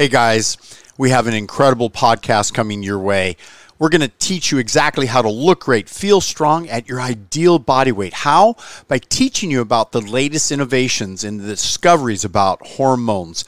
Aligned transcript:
Hey 0.00 0.08
guys, 0.08 0.56
we 0.96 1.10
have 1.10 1.26
an 1.26 1.34
incredible 1.34 1.90
podcast 1.90 2.54
coming 2.54 2.82
your 2.82 2.98
way. 2.98 3.36
We're 3.78 3.90
going 3.90 4.00
to 4.00 4.08
teach 4.08 4.50
you 4.50 4.56
exactly 4.56 5.04
how 5.04 5.20
to 5.20 5.28
look 5.28 5.64
great, 5.64 5.90
feel 5.90 6.22
strong 6.22 6.70
at 6.70 6.88
your 6.88 7.02
ideal 7.02 7.58
body 7.58 7.92
weight. 7.92 8.14
How? 8.14 8.56
By 8.88 8.96
teaching 8.96 9.50
you 9.50 9.60
about 9.60 9.92
the 9.92 10.00
latest 10.00 10.50
innovations 10.52 11.22
and 11.22 11.38
the 11.38 11.46
discoveries 11.46 12.24
about 12.24 12.66
hormones, 12.66 13.44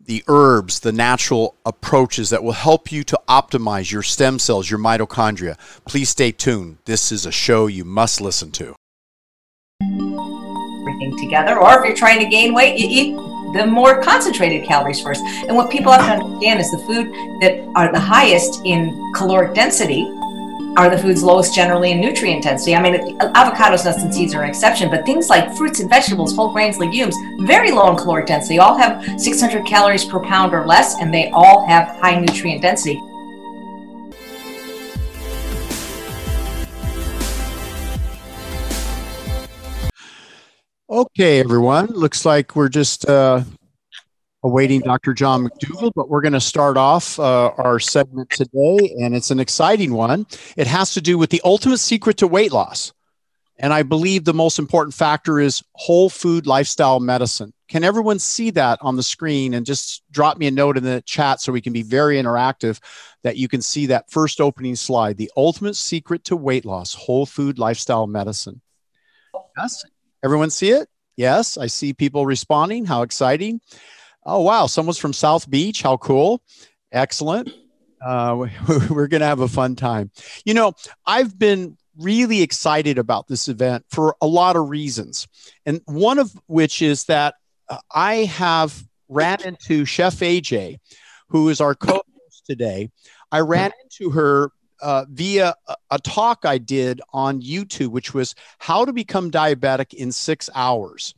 the 0.00 0.22
herbs, 0.28 0.78
the 0.78 0.92
natural 0.92 1.56
approaches 1.66 2.30
that 2.30 2.44
will 2.44 2.52
help 2.52 2.92
you 2.92 3.02
to 3.02 3.18
optimize 3.28 3.90
your 3.90 4.04
stem 4.04 4.38
cells, 4.38 4.70
your 4.70 4.78
mitochondria. 4.78 5.58
Please 5.86 6.08
stay 6.08 6.30
tuned. 6.30 6.78
This 6.84 7.10
is 7.10 7.26
a 7.26 7.32
show 7.32 7.66
you 7.66 7.84
must 7.84 8.20
listen 8.20 8.52
to. 8.52 8.76
Everything 9.82 11.18
together, 11.18 11.58
or 11.58 11.80
if 11.80 11.84
you're 11.84 11.96
trying 11.96 12.20
to 12.20 12.26
gain 12.26 12.54
weight, 12.54 12.78
you 12.78 12.86
eat 12.88 13.29
the 13.52 13.66
more 13.66 14.00
concentrated 14.02 14.66
calories 14.66 15.00
first. 15.00 15.22
And 15.24 15.56
what 15.56 15.70
people 15.70 15.92
have 15.92 16.20
to 16.20 16.24
understand 16.24 16.60
is 16.60 16.70
the 16.70 16.78
food 16.78 17.12
that 17.40 17.66
are 17.74 17.92
the 17.92 18.00
highest 18.00 18.62
in 18.64 19.12
caloric 19.14 19.54
density 19.54 20.10
are 20.76 20.88
the 20.88 20.98
foods 20.98 21.22
lowest 21.22 21.54
generally 21.54 21.90
in 21.90 22.00
nutrient 22.00 22.44
density. 22.44 22.76
I 22.76 22.82
mean, 22.82 23.18
avocados, 23.18 23.84
nuts, 23.84 24.02
and 24.02 24.14
seeds 24.14 24.34
are 24.34 24.42
an 24.42 24.48
exception, 24.48 24.88
but 24.88 25.04
things 25.04 25.28
like 25.28 25.52
fruits 25.56 25.80
and 25.80 25.90
vegetables, 25.90 26.34
whole 26.34 26.52
grains, 26.52 26.78
legumes, 26.78 27.16
very 27.40 27.72
low 27.72 27.90
in 27.90 27.96
caloric 27.96 28.26
density, 28.26 28.58
all 28.58 28.78
have 28.78 29.20
600 29.20 29.66
calories 29.66 30.04
per 30.04 30.20
pound 30.20 30.54
or 30.54 30.66
less, 30.66 31.00
and 31.00 31.12
they 31.12 31.30
all 31.30 31.66
have 31.66 31.88
high 32.00 32.18
nutrient 32.18 32.62
density. 32.62 33.00
Okay, 41.00 41.40
everyone. 41.40 41.86
Looks 41.86 42.26
like 42.26 42.54
we're 42.54 42.68
just 42.68 43.08
uh, 43.08 43.42
awaiting 44.42 44.82
Dr. 44.82 45.14
John 45.14 45.48
McDougall, 45.48 45.92
but 45.96 46.10
we're 46.10 46.20
going 46.20 46.34
to 46.34 46.42
start 46.42 46.76
off 46.76 47.18
uh, 47.18 47.52
our 47.56 47.80
segment 47.80 48.28
today, 48.28 48.94
and 49.00 49.16
it's 49.16 49.30
an 49.30 49.40
exciting 49.40 49.94
one. 49.94 50.26
It 50.58 50.66
has 50.66 50.92
to 50.92 51.00
do 51.00 51.16
with 51.16 51.30
the 51.30 51.40
ultimate 51.42 51.78
secret 51.78 52.18
to 52.18 52.26
weight 52.26 52.52
loss. 52.52 52.92
And 53.58 53.72
I 53.72 53.82
believe 53.82 54.26
the 54.26 54.34
most 54.34 54.58
important 54.58 54.92
factor 54.92 55.40
is 55.40 55.62
whole 55.72 56.10
food 56.10 56.46
lifestyle 56.46 57.00
medicine. 57.00 57.54
Can 57.68 57.82
everyone 57.82 58.18
see 58.18 58.50
that 58.50 58.78
on 58.82 58.96
the 58.96 59.02
screen? 59.02 59.54
And 59.54 59.64
just 59.64 60.02
drop 60.10 60.36
me 60.36 60.48
a 60.48 60.50
note 60.50 60.76
in 60.76 60.84
the 60.84 61.02
chat 61.06 61.40
so 61.40 61.50
we 61.50 61.62
can 61.62 61.72
be 61.72 61.82
very 61.82 62.16
interactive 62.16 62.78
that 63.22 63.38
you 63.38 63.48
can 63.48 63.62
see 63.62 63.86
that 63.86 64.10
first 64.10 64.38
opening 64.38 64.76
slide 64.76 65.16
the 65.16 65.32
ultimate 65.34 65.76
secret 65.76 66.24
to 66.24 66.36
weight 66.36 66.66
loss, 66.66 66.92
whole 66.92 67.24
food 67.24 67.58
lifestyle 67.58 68.06
medicine. 68.06 68.60
Yes. 69.56 69.82
Everyone 70.22 70.50
see 70.50 70.70
it? 70.70 70.88
Yes, 71.16 71.58
I 71.58 71.66
see 71.66 71.92
people 71.92 72.26
responding. 72.26 72.84
How 72.84 73.02
exciting. 73.02 73.60
Oh, 74.24 74.40
wow. 74.40 74.66
Someone's 74.66 74.98
from 74.98 75.12
South 75.12 75.48
Beach. 75.48 75.82
How 75.82 75.96
cool. 75.96 76.42
Excellent. 76.92 77.50
Uh, 78.04 78.46
we're 78.90 79.06
going 79.06 79.20
to 79.20 79.26
have 79.26 79.40
a 79.40 79.48
fun 79.48 79.76
time. 79.76 80.10
You 80.44 80.54
know, 80.54 80.72
I've 81.06 81.38
been 81.38 81.76
really 81.98 82.42
excited 82.42 82.98
about 82.98 83.28
this 83.28 83.48
event 83.48 83.84
for 83.90 84.16
a 84.20 84.26
lot 84.26 84.56
of 84.56 84.70
reasons. 84.70 85.28
And 85.66 85.80
one 85.86 86.18
of 86.18 86.32
which 86.46 86.82
is 86.82 87.04
that 87.04 87.34
uh, 87.68 87.78
I 87.94 88.24
have 88.24 88.82
ran 89.08 89.42
into 89.42 89.84
Chef 89.84 90.16
AJ, 90.16 90.78
who 91.28 91.48
is 91.48 91.60
our 91.60 91.74
co 91.74 91.94
host 91.94 92.46
today. 92.46 92.90
I 93.32 93.40
ran 93.40 93.72
into 93.82 94.10
her 94.10 94.50
uh, 94.82 95.04
via 95.10 95.54
a, 95.90 95.98
talk 95.98 96.44
I 96.44 96.58
did 96.58 97.00
on 97.12 97.42
YouTube, 97.42 97.88
which 97.88 98.14
was 98.14 98.34
how 98.58 98.84
to 98.84 98.92
become 98.92 99.30
diabetic 99.30 99.94
in 99.94 100.12
six 100.12 100.48
hours. 100.54 101.14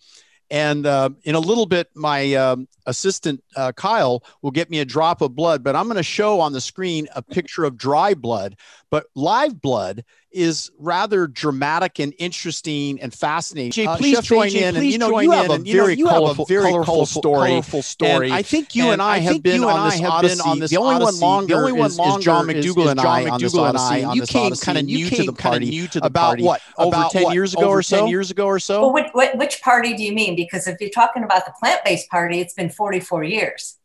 And 0.51 0.85
uh, 0.85 1.09
in 1.25 1.35
a 1.35 1.41
little 1.41 1.65
bit, 1.65 1.89
my 1.95 2.35
um, 2.35 2.69
assistant 2.85 3.43
uh, 3.57 3.73
Kyle 3.73 4.23
will 4.43 4.51
get 4.51 4.69
me 4.69 4.81
a 4.81 4.85
drop 4.85 5.23
of 5.23 5.35
blood, 5.35 5.65
but 5.65 5.75
I'm 5.75 5.87
going 5.87 5.97
to 5.97 6.03
show 6.03 6.41
on 6.41 6.53
the 6.53 6.61
screen 6.61 7.09
a 7.17 7.23
picture 7.23 7.65
of 7.65 7.79
dry 7.79 8.13
blood. 8.13 8.57
But 8.93 9.07
live 9.15 9.59
blood 9.63 10.05
is 10.33 10.71
rather 10.79 11.27
dramatic 11.27 11.99
and 11.99 12.13
interesting 12.19 13.01
and 13.01 13.13
fascinating. 13.13 13.73
Jay, 13.73 13.87
uh, 13.87 13.97
please 13.97 14.17
Chef 14.17 14.25
join 14.25 14.49
AJ, 14.51 14.55
in. 14.69 14.77
And, 14.77 14.87
you 14.87 14.99
know, 14.99 15.09
join 15.09 15.25
you 15.25 15.31
have 15.31 15.47
in, 15.47 15.51
a 15.51 15.55
and, 15.55 15.67
you 15.67 15.77
know, 15.79 15.83
very 15.85 15.95
you 15.97 16.07
have 16.09 16.17
a 16.17 16.21
colorful, 16.21 16.45
very 16.45 16.63
colorful, 16.71 16.85
colorful 16.95 17.23
story. 17.23 17.49
colorful 17.49 17.83
story. 17.83 18.27
And 18.27 18.35
I 18.35 18.43
think 18.43 18.75
you 18.75 18.85
and, 18.85 18.93
And 18.93 19.03
I 19.03 19.15
I 19.15 19.19
have 19.21 19.43
been 19.43 19.55
and 19.57 19.65
on 19.65 19.79
I 19.81 19.91
this 19.93 20.01
have 20.01 20.11
odyssey. 20.11 20.37
been 20.43 20.51
on 20.51 20.59
this 20.59 20.71
the 20.71 20.77
only 20.77 21.03
one 21.05 21.21
longer 21.21 21.55
The 21.55 21.61
only 21.61 21.73
one 21.73 21.87
is, 21.91 21.99
longer 21.99 22.19
is 22.19 22.25
John 22.27 22.51
is- 22.51 22.67
McDougall 22.67 22.91
and 22.91 23.01
I 23.01 23.31
on 23.31 23.41
this 23.41 23.55
McDougall 23.55 23.69
and 23.71 23.79
odyssey. 23.79 24.05
I 24.05 24.09
on 24.11 24.17
you 24.17 24.27
came 24.27 24.55
kind 24.57 24.77
of 24.79 24.85
new 24.85 25.09
to 25.09 25.23
the 25.25 25.33
party. 25.33 25.71
new 25.71 25.89
to 25.89 26.01
the 26.01 26.07
about 26.07 26.41
what? 26.41 26.61
About 26.77 26.89
About 26.89 27.11
10 27.13 27.31
years 27.33 27.55
ago 27.55 27.69
or 27.71 27.83
so? 27.83 27.97
10 28.01 28.09
years 28.09 28.31
ago 28.31 28.45
or 28.45 28.59
so? 28.59 28.83
Well, 28.83 28.93
which, 28.93 29.07
which, 29.15 29.31
which 29.37 29.63
party 29.63 29.95
do 29.95 30.03
you 30.03 30.13
mean? 30.13 30.37
Because 30.37 30.67
if 30.67 30.79
you're 30.83 30.91
talking 30.91 31.25
about 31.25 31.47
the 31.47 31.53
plant 31.59 31.81
based 31.83 32.11
party, 32.11 32.41
it's 32.41 32.53
been 32.53 32.69
44 32.69 33.25
years. 33.25 33.79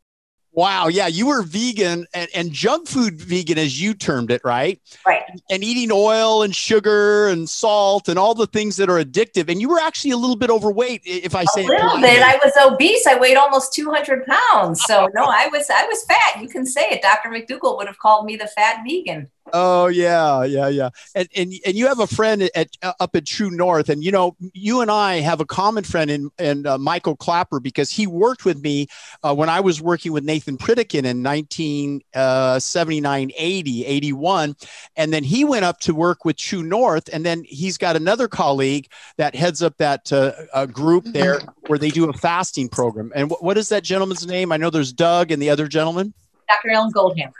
Wow. 0.57 0.88
Yeah. 0.88 1.06
You 1.06 1.28
were 1.28 1.44
vegan 1.44 2.07
and, 2.16 2.28
and 2.34 2.51
junk 2.51 2.88
food 2.88 3.22
vegan, 3.22 3.59
as 3.59 3.79
you 3.79 3.94
termed 3.94 4.31
it, 4.31 4.41
right? 4.44 4.81
Right. 5.06 5.22
And 5.51 5.63
eating 5.63 5.91
oil 5.91 6.41
and 6.41 6.56
sugar 6.56 7.28
and 7.28 7.47
salt 7.47 8.09
and 8.09 8.18
all 8.18 8.34
the 8.34 8.47
things 8.47 8.75
that 8.78 8.90
are 8.90 9.00
addictive. 9.00 9.50
And 9.50 9.62
you 9.62 9.69
were 9.69 9.79
actually 9.79 10.09
a 10.12 10.18
little 10.18 10.35
bit 10.35 10.50
overweight, 10.50 11.03
if 11.06 11.35
I 11.35 11.45
say 11.45 11.62
a 11.62 11.66
it 11.66 11.69
little 11.69 12.01
bit. 12.01 12.23
I 12.23 12.40
was 12.44 12.53
obese. 12.57 13.06
I 13.06 13.19
weighed 13.19 13.38
almost 13.38 13.72
200 13.75 14.25
pounds. 14.25 14.81
So 14.85 15.07
no, 15.13 15.25
I 15.25 15.47
was 15.51 15.69
I 15.69 15.85
was 15.85 16.03
fat. 16.06 16.41
You 16.41 16.50
can 16.50 16.66
say 16.66 16.89
it. 16.89 17.03
Dr. 17.03 17.29
McDougall 17.29 17.78
would 17.78 17.85
have 17.85 18.00
called 18.00 18.25
me 18.25 18.35
the 18.35 18.47
fat 18.47 18.84
vegan. 18.84 19.29
Oh 19.53 19.88
yeah, 19.88 20.44
yeah, 20.44 20.68
yeah. 20.68 20.90
And 21.16 21.28
and 21.35 21.53
and 21.66 21.75
you 21.75 21.88
have 21.88 22.00
a 22.00 22.08
friend 22.08 22.41
at, 22.41 22.52
at 22.56 22.69
up 23.00 23.16
at 23.16 23.25
True 23.25 23.50
North, 23.50 23.88
and 23.90 24.03
you 24.03 24.12
know 24.12 24.35
you 24.53 24.81
and 24.81 24.91
I 24.91 25.22
have 25.22 25.40
a 25.40 25.46
common 25.46 25.84
friend 25.84 26.12
in 26.12 26.30
in 26.38 26.68
uh, 26.68 26.78
Michael 26.78 27.16
Klaper 27.16 27.59
because 27.59 27.90
he 27.90 28.06
worked 28.07 28.46
with 28.46 28.62
me 28.62 28.88
uh, 29.24 29.34
when 29.34 29.50
I 29.50 29.62
was 29.62 29.81
working 29.81 30.12
with 30.12 30.24
Nathan 30.24 30.57
Pritikin 30.57 31.06
in 31.06 31.24
1979, 31.24 33.31
80, 33.38 33.86
81, 33.86 34.56
and 34.96 35.13
then 35.13 35.24
he 35.24 35.46
went 35.46 35.66
up 35.66 35.80
to 35.81 35.94
work 35.96 36.25
with 36.25 36.38
True 36.38 36.63
North, 36.63 37.09
and 37.13 37.24
then 37.25 37.44
he's 37.46 37.78
got 37.78 37.96
another 37.96 38.28
colleague 38.28 38.88
that 39.18 39.36
heads 39.36 39.62
up 39.62 39.78
that 39.78 40.12
uh, 40.12 40.31
uh, 40.53 40.66
group 40.66 41.06
there 41.06 41.40
where 41.68 41.80
they 41.80 41.90
do 41.90 42.09
a 42.09 42.13
fasting 42.13 42.68
program. 42.68 43.13
And 43.16 43.31
wh- 43.31 43.41
what 43.41 43.57
is 43.57 43.69
that 43.69 43.84
gentleman's 43.84 44.28
name? 44.28 44.52
I 44.52 44.57
know 44.57 44.69
there's 44.69 44.91
Doug 44.91 45.31
and 45.31 45.41
the 45.41 45.50
other 45.50 45.68
gentleman. 45.68 46.13
Dr. 46.50 46.72
Alan 46.72 46.91
Goldhamer. 46.91 47.31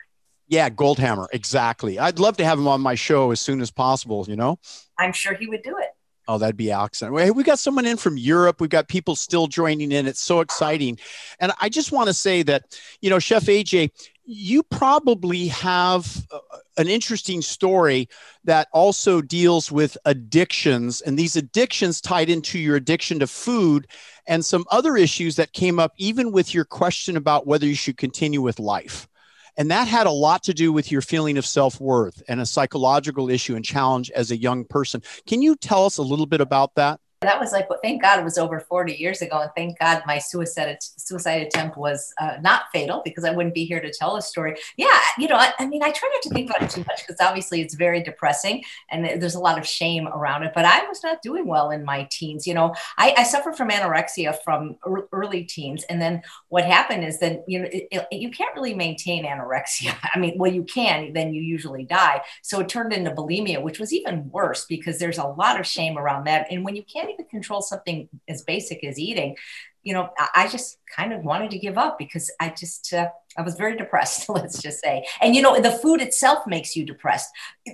Yeah, 0.48 0.70
Goldhamer. 0.70 1.28
Exactly. 1.34 2.00
I'd 2.00 2.20
love 2.20 2.38
to 2.38 2.46
have 2.46 2.58
him 2.58 2.68
on 2.68 2.82
my 2.82 2.96
show 2.96 3.32
as 3.32 3.40
soon 3.40 3.62
as 3.62 3.70
possible, 3.70 4.26
you 4.28 4.36
know? 4.36 4.60
I'm 4.98 5.12
sure 5.12 5.34
he 5.34 5.48
would 5.48 5.62
do 5.62 5.78
it. 5.78 5.90
Oh, 6.30 6.38
that'd 6.38 6.58
be 6.58 6.72
excellent. 6.72 7.18
Hey, 7.20 7.32
we 7.32 7.44
got 7.44 7.60
someone 7.60 7.86
in 7.86 7.96
from 7.96 8.18
Europe. 8.18 8.60
We've 8.60 8.70
got 8.70 8.90
people 8.90 9.16
still 9.16 9.48
joining 9.48 9.94
in. 9.94 10.08
It's 10.08 10.22
so 10.22 10.42
exciting. 10.42 11.00
And 11.40 11.54
I 11.62 11.70
just 11.70 11.94
want 11.94 12.08
to 12.08 12.14
say 12.14 12.44
that, 12.44 12.78
you 13.00 13.10
know, 13.10 13.20
Chef 13.20 13.44
AJ, 13.44 13.92
you 14.26 14.62
probably 14.64 15.48
have 15.48 16.28
uh, 16.32 16.40
an 16.78 16.90
interesting 16.90 17.42
story 17.42 18.10
that 18.44 18.68
also 18.74 19.22
deals 19.22 19.72
with 19.72 19.98
addictions 20.04 21.00
and 21.00 21.18
these 21.18 21.38
addictions 21.38 22.02
tied 22.02 22.30
into 22.30 22.60
your 22.60 22.76
addiction 22.76 23.20
to 23.20 23.28
food 23.28 23.88
and 24.28 24.44
some 24.44 24.66
other 24.70 24.98
issues 24.98 25.38
that 25.38 25.54
came 25.54 25.80
up 25.80 25.94
even 25.96 26.34
with 26.34 26.54
your 26.54 26.66
question 26.66 27.16
about 27.16 27.48
whether 27.48 27.66
you 27.66 27.76
should 27.76 27.96
continue 27.96 28.42
with 28.42 28.60
life. 28.60 29.08
And 29.58 29.72
that 29.72 29.88
had 29.88 30.06
a 30.06 30.12
lot 30.12 30.44
to 30.44 30.54
do 30.54 30.72
with 30.72 30.92
your 30.92 31.02
feeling 31.02 31.38
of 31.38 31.46
self 31.46 31.82
worth 31.82 32.22
and 32.28 32.40
a 32.40 32.46
psychological 32.46 33.30
issue 33.30 33.56
and 33.56 33.66
challenge 33.66 34.12
as 34.12 34.32
a 34.32 34.38
young 34.38 34.66
person. 34.66 35.02
Can 35.26 35.42
you 35.42 35.56
tell 35.56 35.86
us 35.86 35.98
a 35.98 36.04
little 36.04 36.28
bit 36.28 36.42
about 36.42 36.76
that? 36.76 37.00
That 37.28 37.42
was 37.42 37.52
like, 37.52 37.70
well, 37.70 37.80
thank 37.84 38.02
God 38.02 38.20
it 38.20 38.24
was 38.24 38.38
over 38.38 38.62
40 38.62 38.94
years 38.94 39.22
ago. 39.22 39.42
And 39.42 39.52
thank 39.54 39.78
God 39.80 40.02
my 40.08 40.18
suicide, 40.18 40.78
suicide 40.82 41.42
attempt 41.42 41.76
was 41.76 42.14
uh, 42.22 42.38
not 42.42 42.64
fatal 42.72 43.02
because 43.04 43.26
I 43.26 43.32
wouldn't 43.32 43.54
be 43.54 43.66
here 43.66 43.82
to 43.82 43.92
tell 43.92 44.16
the 44.16 44.22
story. 44.22 44.56
Yeah, 44.78 44.98
you 45.18 45.28
know, 45.28 45.36
I, 45.36 45.52
I 45.60 45.68
mean, 45.68 45.84
I 45.84 45.92
try 45.92 46.10
not 46.14 46.22
to 46.22 46.30
think 46.30 46.50
about 46.50 46.62
it 46.62 46.70
too 46.70 46.86
much 46.88 47.06
because 47.06 47.20
obviously 47.20 47.60
it's 47.60 47.74
very 47.74 48.02
depressing 48.02 48.64
and 48.90 49.22
there's 49.22 49.36
a 49.36 49.42
lot 49.42 49.58
of 49.58 49.68
shame 49.68 50.08
around 50.08 50.44
it. 50.44 50.54
But 50.56 50.64
I 50.64 50.88
was 50.88 51.04
not 51.04 51.22
doing 51.22 51.48
well 51.48 51.72
in 51.72 51.84
my 51.84 52.08
teens. 52.10 52.48
You 52.48 52.54
know, 52.54 52.74
I, 52.98 53.14
I 53.18 53.24
suffered 53.24 53.58
from 53.58 53.72
anorexia 53.72 54.42
from 54.46 54.78
early 55.12 55.44
teens. 55.44 55.84
And 55.90 56.02
then 56.02 56.22
what 56.48 56.64
happened 56.64 57.04
is 57.04 57.20
that, 57.20 57.44
you 57.46 57.60
know, 57.60 57.68
it, 57.70 57.90
it, 57.92 58.08
you 58.14 58.32
can't 58.32 58.56
really 58.56 58.74
maintain 58.74 59.26
anorexia. 59.26 59.94
I 60.16 60.18
mean, 60.18 60.38
well, 60.38 60.54
you 60.54 60.64
can, 60.64 61.12
then 61.12 61.34
you 61.34 61.42
usually 61.42 61.84
die. 61.84 62.22
So 62.42 62.62
it 62.62 62.70
turned 62.70 62.94
into 62.94 63.12
bulimia, 63.12 63.62
which 63.62 63.80
was 63.80 63.92
even 63.92 64.32
worse 64.32 64.64
because 64.64 64.98
there's 64.98 65.18
a 65.18 65.28
lot 65.28 65.60
of 65.60 65.68
shame 65.68 65.98
around 65.98 66.24
that. 66.28 66.48
And 66.50 66.64
when 66.64 66.78
you 66.78 66.84
can't 66.84 67.17
even 67.18 67.30
control 67.30 67.62
something 67.62 68.10
as 68.28 68.44
basic 68.44 68.84
as 68.84 69.00
eating, 69.00 69.36
you 69.84 69.94
know, 69.94 70.10
I, 70.18 70.28
I 70.36 70.48
just 70.48 70.78
kind 70.94 71.14
of 71.14 71.24
wanted 71.24 71.52
to 71.52 71.60
give 71.60 71.78
up 71.78 71.98
because 71.98 72.30
I 72.40 72.50
just, 72.50 72.94
uh, 72.94 73.10
I 73.38 73.42
was 73.42 73.56
very 73.56 73.78
depressed, 73.78 74.28
let's 74.30 74.62
just 74.62 74.82
say. 74.82 75.06
And, 75.22 75.36
you 75.36 75.42
know, 75.42 75.60
the 75.60 75.72
food 75.72 76.02
itself 76.02 76.46
makes 76.46 76.76
you 76.76 76.86
depressed, 76.86 77.30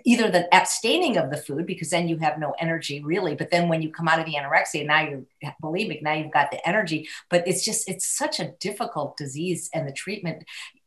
either 0.06 0.30
the 0.30 0.54
abstaining 0.54 1.18
of 1.18 1.32
the 1.32 1.38
food, 1.38 1.66
because 1.66 1.90
then 1.90 2.08
you 2.08 2.18
have 2.20 2.38
no 2.38 2.54
energy 2.60 3.04
really. 3.04 3.36
But 3.36 3.50
then 3.50 3.70
when 3.70 3.82
you 3.82 3.92
come 3.92 4.08
out 4.08 4.20
of 4.20 4.26
the 4.26 4.36
anorexia, 4.36 4.86
now 4.86 5.02
you're 5.02 5.24
bulimic, 5.62 6.02
now 6.02 6.14
you've 6.14 6.32
got 6.32 6.52
the 6.52 6.66
energy. 6.68 7.08
But 7.30 7.48
it's 7.48 7.66
just, 7.66 7.90
it's 7.90 8.06
such 8.06 8.40
a 8.40 8.52
difficult 8.60 9.18
disease 9.18 9.70
and 9.74 9.88
the 9.88 9.94
treatment 9.94 10.44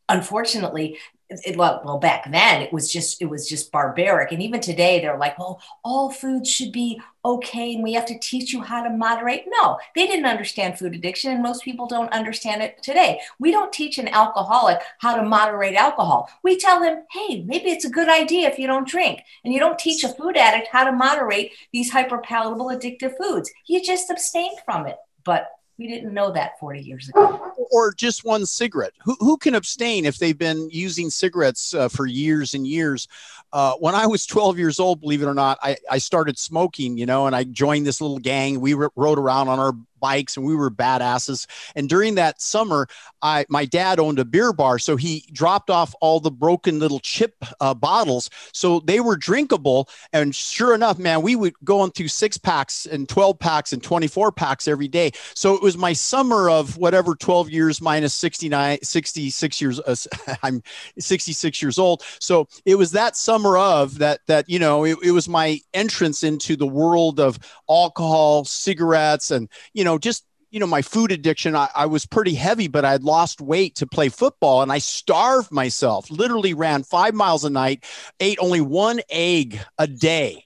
unfortunately 0.08 0.96
it, 1.28 1.56
well, 1.56 1.82
well, 1.84 1.98
back 1.98 2.30
then 2.30 2.62
it 2.62 2.72
was 2.72 2.92
just 2.92 3.20
it 3.20 3.26
was 3.26 3.48
just 3.48 3.72
barbaric, 3.72 4.32
and 4.32 4.42
even 4.42 4.60
today 4.60 5.00
they're 5.00 5.18
like, 5.18 5.38
well, 5.38 5.60
all 5.84 6.10
foods 6.10 6.50
should 6.50 6.72
be 6.72 7.00
okay, 7.24 7.74
and 7.74 7.82
we 7.82 7.94
have 7.94 8.06
to 8.06 8.18
teach 8.20 8.52
you 8.52 8.60
how 8.60 8.82
to 8.82 8.90
moderate. 8.90 9.44
No, 9.48 9.78
they 9.96 10.06
didn't 10.06 10.26
understand 10.26 10.78
food 10.78 10.94
addiction, 10.94 11.32
and 11.32 11.42
most 11.42 11.64
people 11.64 11.86
don't 11.86 12.12
understand 12.12 12.62
it 12.62 12.82
today. 12.82 13.20
We 13.40 13.50
don't 13.50 13.72
teach 13.72 13.98
an 13.98 14.08
alcoholic 14.08 14.80
how 14.98 15.16
to 15.16 15.22
moderate 15.24 15.74
alcohol. 15.74 16.30
We 16.44 16.58
tell 16.58 16.80
them, 16.80 17.04
hey, 17.10 17.42
maybe 17.42 17.70
it's 17.70 17.84
a 17.84 17.90
good 17.90 18.08
idea 18.08 18.48
if 18.48 18.58
you 18.58 18.68
don't 18.68 18.88
drink, 18.88 19.20
and 19.44 19.52
you 19.52 19.58
don't 19.58 19.78
teach 19.78 20.04
a 20.04 20.08
food 20.08 20.36
addict 20.36 20.68
how 20.70 20.84
to 20.84 20.92
moderate 20.92 21.52
these 21.72 21.92
hyperpalatable 21.92 22.72
addictive 22.72 23.16
foods. 23.16 23.50
You 23.66 23.82
just 23.82 24.10
abstain 24.10 24.52
from 24.64 24.86
it, 24.86 24.96
but 25.24 25.48
we 25.78 25.86
didn't 25.86 26.14
know 26.14 26.30
that 26.32 26.58
40 26.58 26.80
years 26.80 27.08
ago. 27.08 27.52
Or 27.70 27.92
just 27.92 28.24
one 28.24 28.46
cigarette. 28.46 28.92
Who, 29.04 29.14
who 29.20 29.36
can 29.36 29.54
abstain 29.54 30.06
if 30.06 30.18
they've 30.18 30.36
been 30.36 30.70
using 30.70 31.10
cigarettes 31.10 31.74
uh, 31.74 31.88
for 31.88 32.06
years 32.06 32.54
and 32.54 32.66
years? 32.66 33.08
Uh, 33.52 33.74
when 33.74 33.94
I 33.94 34.06
was 34.06 34.24
12 34.26 34.58
years 34.58 34.80
old, 34.80 35.00
believe 35.00 35.22
it 35.22 35.26
or 35.26 35.34
not, 35.34 35.58
I, 35.62 35.76
I 35.90 35.98
started 35.98 36.38
smoking, 36.38 36.96
you 36.96 37.06
know, 37.06 37.26
and 37.26 37.36
I 37.36 37.44
joined 37.44 37.86
this 37.86 38.00
little 38.00 38.18
gang. 38.18 38.60
We 38.60 38.74
rode 38.74 39.18
around 39.18 39.48
on 39.48 39.58
our 39.58 39.72
bikes 40.00 40.36
and 40.36 40.46
we 40.46 40.54
were 40.54 40.70
badasses. 40.70 41.46
And 41.74 41.88
during 41.88 42.14
that 42.16 42.40
summer, 42.40 42.86
I 43.22 43.46
my 43.48 43.64
dad 43.64 43.98
owned 43.98 44.18
a 44.18 44.24
beer 44.24 44.52
bar, 44.52 44.78
so 44.78 44.96
he 44.96 45.24
dropped 45.32 45.70
off 45.70 45.94
all 46.00 46.20
the 46.20 46.30
broken 46.30 46.78
little 46.78 47.00
chip 47.00 47.34
uh, 47.60 47.74
bottles, 47.74 48.30
so 48.52 48.80
they 48.80 49.00
were 49.00 49.16
drinkable. 49.16 49.88
And 50.12 50.34
sure 50.34 50.74
enough, 50.74 50.98
man, 50.98 51.22
we 51.22 51.36
would 51.36 51.54
go 51.64 51.80
on 51.80 51.90
through 51.90 52.08
six 52.08 52.36
packs 52.36 52.86
and 52.86 53.08
twelve 53.08 53.38
packs 53.38 53.72
and 53.72 53.82
twenty 53.82 54.06
four 54.06 54.32
packs 54.32 54.68
every 54.68 54.88
day. 54.88 55.12
So 55.34 55.54
it 55.54 55.62
was 55.62 55.76
my 55.76 55.92
summer 55.92 56.48
of 56.50 56.76
whatever 56.76 57.14
twelve 57.14 57.50
years 57.50 57.80
minus 57.80 58.14
69, 58.14 58.78
66 58.82 59.60
years. 59.60 59.80
Uh, 59.80 59.96
I'm 60.42 60.62
sixty 60.98 61.32
six 61.32 61.60
years 61.62 61.78
old, 61.78 62.02
so 62.20 62.48
it 62.64 62.76
was 62.76 62.92
that 62.92 63.16
summer 63.16 63.56
of 63.56 63.98
that 63.98 64.20
that 64.26 64.48
you 64.48 64.58
know 64.58 64.84
it, 64.84 64.98
it 65.02 65.12
was 65.12 65.28
my 65.28 65.60
entrance 65.74 66.22
into 66.22 66.56
the 66.56 66.66
world 66.66 67.20
of 67.20 67.38
alcohol, 67.68 68.44
cigarettes, 68.44 69.30
and 69.30 69.48
you 69.72 69.84
know 69.86 69.98
just 69.98 70.26
you 70.50 70.60
know 70.60 70.66
my 70.66 70.82
food 70.82 71.10
addiction 71.12 71.56
I, 71.56 71.68
I, 71.74 71.86
was 71.86 72.04
pretty 72.04 72.34
heavy 72.34 72.68
but 72.68 72.84
i 72.84 72.92
had 72.92 73.04
lost 73.04 73.40
weight 73.40 73.76
to 73.76 73.86
play 73.86 74.08
football 74.08 74.62
and 74.62 74.70
i 74.70 74.78
starved 74.78 75.50
myself 75.50 76.10
literally 76.10 76.54
ran 76.54 76.82
five 76.82 77.14
miles 77.14 77.44
a 77.44 77.50
night 77.50 77.84
ate 78.20 78.38
only 78.40 78.60
one 78.60 79.00
egg 79.10 79.58
a 79.78 79.86
day 79.86 80.44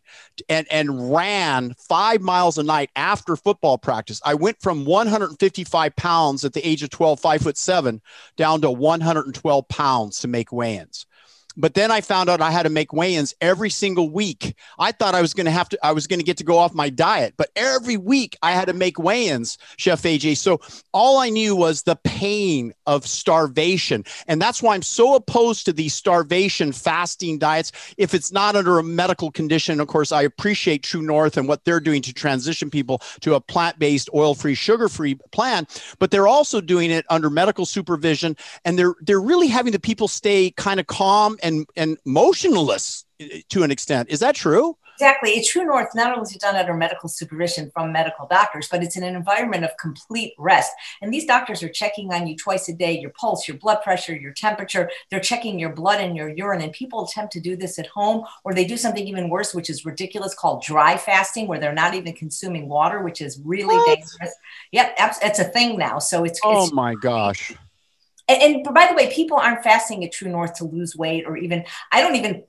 and 0.49 0.67
and 0.71 1.13
ran 1.13 1.75
five 1.79 2.21
miles 2.21 2.59
a 2.59 2.63
night 2.63 2.91
after 2.97 3.37
football 3.37 3.79
practice. 3.79 4.21
I 4.25 4.35
went 4.35 4.61
from 4.61 4.85
155 4.85 5.97
pounds 5.97 6.45
at 6.45 6.53
the 6.53 6.67
age 6.67 6.83
of 6.83 6.91
12 6.91 7.21
five 7.21 7.43
foot 7.43 7.57
seven 7.57 8.01
down 8.37 8.61
to 8.63 8.71
112 8.71 9.69
pounds 9.69 10.21
to 10.21 10.29
make 10.29 10.53
weigh-ins 10.53 11.07
but 11.57 11.75
then 11.75 11.91
I 11.91 12.01
found 12.01 12.29
out 12.29 12.41
I 12.41 12.51
had 12.51 12.65
to 12.65 12.71
make 12.71 12.93
weigh-ins 12.93 13.35
every 13.41 13.71
single 13.71 14.11
week. 14.11 14.55
I 14.79 14.93
thought 14.93 15.15
I 15.15 15.21
was 15.21 15.35
going 15.35 15.47
to 15.47 15.51
have 15.51 15.69
to, 15.71 15.79
I 15.85 15.93
was 15.93 16.07
going 16.07 16.21
to 16.21 16.25
get 16.25 16.37
to 16.39 16.45
go 16.45 16.59
off 16.59 16.75
my 16.75 16.91
diet, 16.91 17.35
but 17.37 17.51
every 17.57 17.97
week 17.97 18.37
I 18.43 18.53
had 18.53 18.67
to 18.67 18.73
make 18.73 18.99
weigh-ins, 18.99 19.59
Chef 19.77 20.03
AJ. 20.03 20.37
So 20.37 20.61
all 20.93 21.19
I 21.19 21.31
knew 21.31 21.57
was 21.57 21.83
the 21.83 21.97
pain 21.97 22.73
of 22.87 23.07
starvation. 23.07 24.05
And 24.27 24.41
that's 24.41 24.63
why 24.63 24.75
I'm 24.75 24.83
so 24.83 25.15
opposed 25.15 25.65
to 25.67 25.73
these 25.73 25.95
starvation 25.95 26.73
fasting 26.73 27.39
diets. 27.39 27.73
If 27.97 28.15
it's 28.15 28.33
not 28.33 28.57
under 28.57 28.79
a 28.79 28.83
medical 28.83 29.31
condition, 29.31 29.81
of 29.81 29.89
course, 29.89 30.13
I 30.13 30.23
appreciate 30.23 30.83
True 30.83 31.03
North 31.03 31.37
and 31.37 31.49
what 31.49 31.65
they're 31.65 31.81
doing 31.81 32.03
to 32.03 32.13
transition 32.13 32.71
people 32.71 33.01
to 33.21 33.35
a 33.35 33.41
plant-based, 33.41 34.11
oil-free, 34.15 34.55
sugar-free 34.55 35.17
plan, 35.33 35.67
but 35.99 36.11
they're 36.11 36.29
also 36.29 36.61
doing 36.61 36.91
it 36.91 37.05
under 37.11 37.31
medical 37.31 37.67
supervision. 37.67 38.37
And 38.65 38.79
they're, 38.79 38.95
they're 39.01 39.21
really 39.21 39.49
having 39.49 39.73
the 39.73 39.81
people 39.81 40.09
stay 40.09 40.51
kind 40.53 40.81
of 40.81 40.87
calm 40.87 41.39
and 41.43 41.67
and 41.77 41.99
motionless 42.05 43.05
uh, 43.21 43.27
to 43.51 43.63
an 43.63 43.71
extent. 43.71 44.09
Is 44.11 44.21
that 44.21 44.35
true? 44.35 44.77
Exactly. 45.01 45.31
It's 45.31 45.51
True 45.51 45.65
North 45.65 45.89
not 45.95 46.13
only 46.13 46.25
is 46.25 46.37
it 46.37 46.43
done 46.43 46.57
under 46.57 46.75
medical 46.75 47.09
supervision 47.09 47.71
from 47.73 47.91
medical 47.91 48.27
doctors, 48.27 48.69
but 48.71 48.83
it's 48.83 48.99
in 48.99 49.03
an 49.03 49.17
environment 49.17 49.65
of 49.65 49.71
complete 49.81 50.35
rest. 50.37 50.71
And 51.01 51.11
these 51.11 51.25
doctors 51.25 51.63
are 51.63 51.71
checking 51.71 52.13
on 52.13 52.27
you 52.27 52.37
twice 52.37 52.69
a 52.69 52.75
day 52.75 53.01
your 53.01 53.11
pulse, 53.19 53.49
your 53.49 53.57
blood 53.57 53.81
pressure, 53.83 54.15
your 54.15 54.35
temperature. 54.35 54.91
They're 55.11 55.19
checking 55.19 55.59
your 55.59 55.71
blood 55.71 56.03
and 56.03 56.15
your 56.15 56.29
urine. 56.29 56.61
And 56.61 56.71
people 56.75 57.07
attempt 57.07 57.33
to 57.33 57.41
do 57.41 57.57
this 57.57 57.79
at 57.79 57.87
home, 57.87 58.27
or 58.45 58.53
they 58.53 58.67
do 58.67 58.77
something 58.77 59.09
even 59.09 59.31
worse, 59.31 59.55
which 59.55 59.71
is 59.71 59.87
ridiculous, 59.87 60.35
called 60.35 60.63
dry 60.65 60.99
fasting, 60.99 61.47
where 61.47 61.59
they're 61.59 61.73
not 61.73 61.95
even 61.95 62.13
consuming 62.13 62.69
water, 62.69 63.03
which 63.03 63.23
is 63.23 63.41
really 63.43 63.77
what? 63.77 63.87
dangerous. 63.87 64.35
Yep, 64.73 64.97
it's 65.23 65.39
a 65.39 65.45
thing 65.45 65.79
now. 65.79 65.99
So 65.99 66.25
it's. 66.25 66.41
Oh 66.45 66.65
it's, 66.65 66.75
my 66.75 66.95
gosh 66.95 67.55
and, 68.31 68.43
and 68.43 68.75
by 68.75 68.87
the 68.89 68.95
way, 68.95 69.13
people 69.13 69.37
aren't 69.37 69.63
fasting 69.63 70.05
at 70.05 70.13
True 70.13 70.31
North 70.31 70.55
to 70.55 70.65
lose 70.65 70.97
weight 70.97 71.25
or 71.27 71.37
even, 71.37 71.65
I 71.93 72.01
don't 72.01 72.17
even 72.17 72.45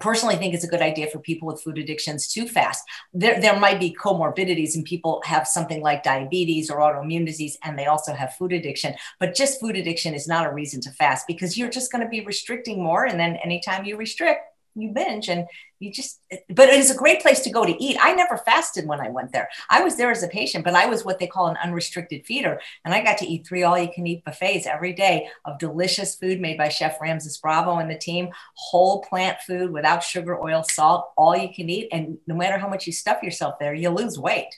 personally 0.00 0.36
think 0.36 0.54
it's 0.54 0.64
a 0.64 0.68
good 0.68 0.80
idea 0.80 1.06
for 1.08 1.18
people 1.18 1.46
with 1.46 1.62
food 1.62 1.78
addictions 1.78 2.26
to 2.32 2.48
fast. 2.48 2.82
There, 3.12 3.38
there 3.40 3.58
might 3.60 3.78
be 3.78 3.94
comorbidities 3.94 4.74
and 4.74 4.84
people 4.84 5.22
have 5.26 5.46
something 5.46 5.82
like 5.82 6.02
diabetes 6.02 6.70
or 6.70 6.78
autoimmune 6.78 7.26
disease 7.26 7.58
and 7.62 7.78
they 7.78 7.86
also 7.86 8.14
have 8.14 8.34
food 8.34 8.52
addiction. 8.52 8.94
But 9.18 9.34
just 9.34 9.60
food 9.60 9.76
addiction 9.76 10.14
is 10.14 10.26
not 10.26 10.46
a 10.46 10.54
reason 10.54 10.80
to 10.82 10.90
fast 10.90 11.26
because 11.26 11.58
you're 11.58 11.70
just 11.70 11.92
going 11.92 12.02
to 12.02 12.08
be 12.08 12.24
restricting 12.24 12.82
more. 12.82 13.04
And 13.04 13.20
then 13.20 13.36
anytime 13.36 13.84
you 13.84 13.96
restrict, 13.96 14.40
you 14.74 14.90
binge 14.90 15.28
and 15.28 15.46
you 15.78 15.92
just 15.92 16.20
but 16.50 16.68
it 16.68 16.78
is 16.78 16.90
a 16.90 16.96
great 16.96 17.20
place 17.20 17.40
to 17.40 17.50
go 17.50 17.64
to 17.64 17.82
eat. 17.82 17.96
I 18.00 18.12
never 18.12 18.36
fasted 18.36 18.86
when 18.86 19.00
i 19.00 19.08
went 19.08 19.32
there. 19.32 19.48
I 19.68 19.82
was 19.82 19.96
there 19.96 20.10
as 20.10 20.22
a 20.22 20.28
patient 20.28 20.64
but 20.64 20.74
i 20.74 20.86
was 20.86 21.04
what 21.04 21.18
they 21.18 21.26
call 21.26 21.48
an 21.48 21.56
unrestricted 21.62 22.26
feeder. 22.26 22.60
And 22.84 22.94
i 22.94 23.02
got 23.02 23.18
to 23.18 23.26
eat 23.26 23.46
three 23.46 23.62
all 23.62 23.78
you 23.78 23.90
can 23.92 24.06
eat 24.06 24.24
buffets 24.24 24.66
every 24.66 24.92
day 24.92 25.28
of 25.44 25.58
delicious 25.58 26.14
food 26.14 26.40
made 26.40 26.58
by 26.58 26.68
chef 26.68 27.00
ramses 27.00 27.38
bravo 27.38 27.78
and 27.78 27.90
the 27.90 27.98
team. 27.98 28.30
Whole 28.54 29.02
plant 29.02 29.38
food 29.46 29.72
without 29.72 30.02
sugar 30.02 30.40
oil 30.40 30.62
salt 30.62 31.10
all 31.16 31.36
you 31.36 31.52
can 31.52 31.68
eat. 31.68 31.88
And 31.92 32.18
no 32.26 32.34
matter 32.34 32.58
how 32.58 32.68
much 32.68 32.86
you 32.86 32.92
stuff 32.92 33.22
yourself 33.22 33.58
there 33.58 33.74
you 33.74 33.90
lose 33.90 34.18
weight 34.18 34.54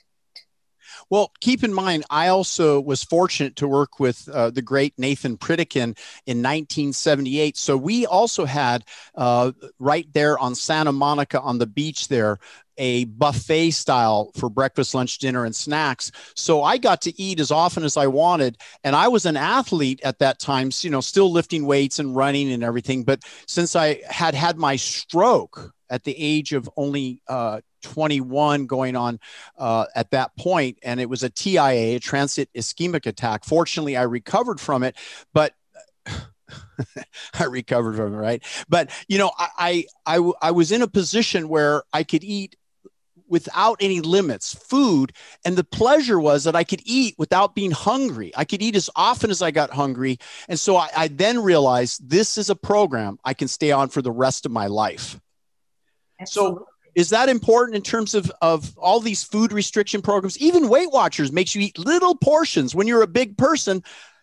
well, 1.13 1.31
keep 1.43 1.63
in 1.63 1.75
mind, 1.75 2.05
I 2.09 2.29
also 2.29 2.81
was 2.81 3.05
fortunate 3.05 3.57
to 3.57 3.69
work 3.69 4.01
with 4.01 4.27
uh, 4.31 4.49
the 4.49 4.63
great 4.63 4.95
Nathan 4.97 5.37
Pritikin 5.37 5.95
in 6.25 6.39
1978. 6.39 7.59
So 7.59 7.77
we 7.77 8.07
also 8.07 8.47
had 8.47 8.83
uh, 9.15 9.53
right 9.79 10.09
there 10.15 10.39
on 10.39 10.55
Santa 10.55 10.91
Monica 10.91 11.39
on 11.39 11.59
the 11.59 11.67
beach 11.67 12.09
there 12.09 12.39
a 12.79 13.05
buffet 13.05 13.73
style 13.73 14.31
for 14.39 14.49
breakfast, 14.49 14.95
lunch, 14.95 15.19
dinner, 15.19 15.45
and 15.45 15.55
snacks. 15.55 16.11
So 16.35 16.63
I 16.63 16.79
got 16.79 17.03
to 17.03 17.21
eat 17.21 17.41
as 17.41 17.51
often 17.51 17.85
as 17.85 17.99
I 17.99 18.07
wanted. 18.07 18.57
And 18.83 18.97
I 18.97 19.09
was 19.09 19.27
an 19.27 19.37
athlete 19.37 20.01
at 20.05 20.19
that 20.21 20.39
time, 20.39 20.71
you 20.81 20.89
know, 20.89 21.03
still 21.03 21.31
lifting 21.31 21.67
weights 21.67 21.99
and 21.99 22.17
running 22.17 22.51
and 22.51 22.65
everything. 22.65 23.05
But 23.05 23.23
since 23.47 23.77
I 23.77 24.01
had 24.09 24.35
had 24.35 24.57
my 24.57 24.77
stroke 24.77 25.75
at 25.93 26.05
the 26.05 26.17
age 26.19 26.55
of 26.55 26.69
only 26.77 27.21
uh, 27.29 27.61
21 27.83 28.67
going 28.67 28.97
on 28.97 29.21
uh, 29.59 29.85
at 29.95 30.11
that 30.11 30.35
point, 30.37 30.79
and 30.83 31.01
it 31.01 31.09
was 31.09 31.23
a 31.23 31.31
TIA, 31.31 31.97
a 31.97 31.99
transit 31.99 32.49
ischemic 32.57 33.07
attack. 33.07 33.45
Fortunately, 33.45 33.97
I 33.97 34.03
recovered 34.03 34.59
from 34.59 34.83
it, 34.83 34.97
but 35.35 35.55
I 36.07 37.45
recovered 37.45 37.97
from 37.97 38.15
it, 38.15 38.17
right? 38.17 38.43
But 38.69 38.91
you 39.07 39.19
know, 39.19 39.31
I, 39.39 39.87
I 40.07 40.17
I 40.19 40.33
I 40.41 40.51
was 40.51 40.73
in 40.73 40.83
a 40.83 40.89
position 40.89 41.49
where 41.49 41.83
I 41.93 42.03
could 42.03 42.25
eat 42.25 42.57
without 43.29 43.79
any 43.81 44.01
limits 44.01 44.55
food 44.55 45.11
and 45.47 45.57
the 45.57 45.65
pleasure 45.65 46.21
was 46.21 46.45
that 46.45 46.55
i 46.55 46.63
could 46.63 46.83
eat 46.85 47.15
without 47.17 47.55
being 47.55 47.71
hungry 47.71 48.31
i 48.37 48.45
could 48.45 48.61
eat 48.61 48.77
as 48.77 48.91
often 48.95 49.31
as 49.31 49.41
i 49.41 49.51
got 49.51 49.71
hungry 49.71 50.19
and 50.51 50.61
so 50.61 50.77
I, 50.77 50.91
I 50.95 51.09
then 51.09 51.43
realized 51.43 52.11
this 52.11 52.37
is 52.37 52.51
a 52.51 52.55
program 52.55 53.19
i 53.25 53.33
can 53.33 53.49
stay 53.49 53.73
on 53.73 53.89
for 53.89 54.03
the 54.03 54.13
rest 54.13 54.45
of 54.45 54.53
my 54.53 54.67
life 54.67 55.19
Absolutely. 56.23 56.59
so 56.59 56.67
is 56.95 57.11
that 57.11 57.29
important 57.29 57.77
in 57.77 57.83
terms 57.83 58.15
of 58.15 58.31
of 58.43 58.77
all 58.79 59.01
these 59.01 59.23
food 59.23 59.53
restriction 59.53 60.03
programs 60.03 60.39
even 60.39 60.69
weight 60.69 60.91
watchers 60.91 61.33
makes 61.33 61.55
you 61.55 61.63
eat 61.63 61.79
little 61.79 62.15
portions 62.15 62.75
when 62.75 62.87
you're 62.87 63.03
a 63.03 63.07
big 63.07 63.37
person 63.37 63.83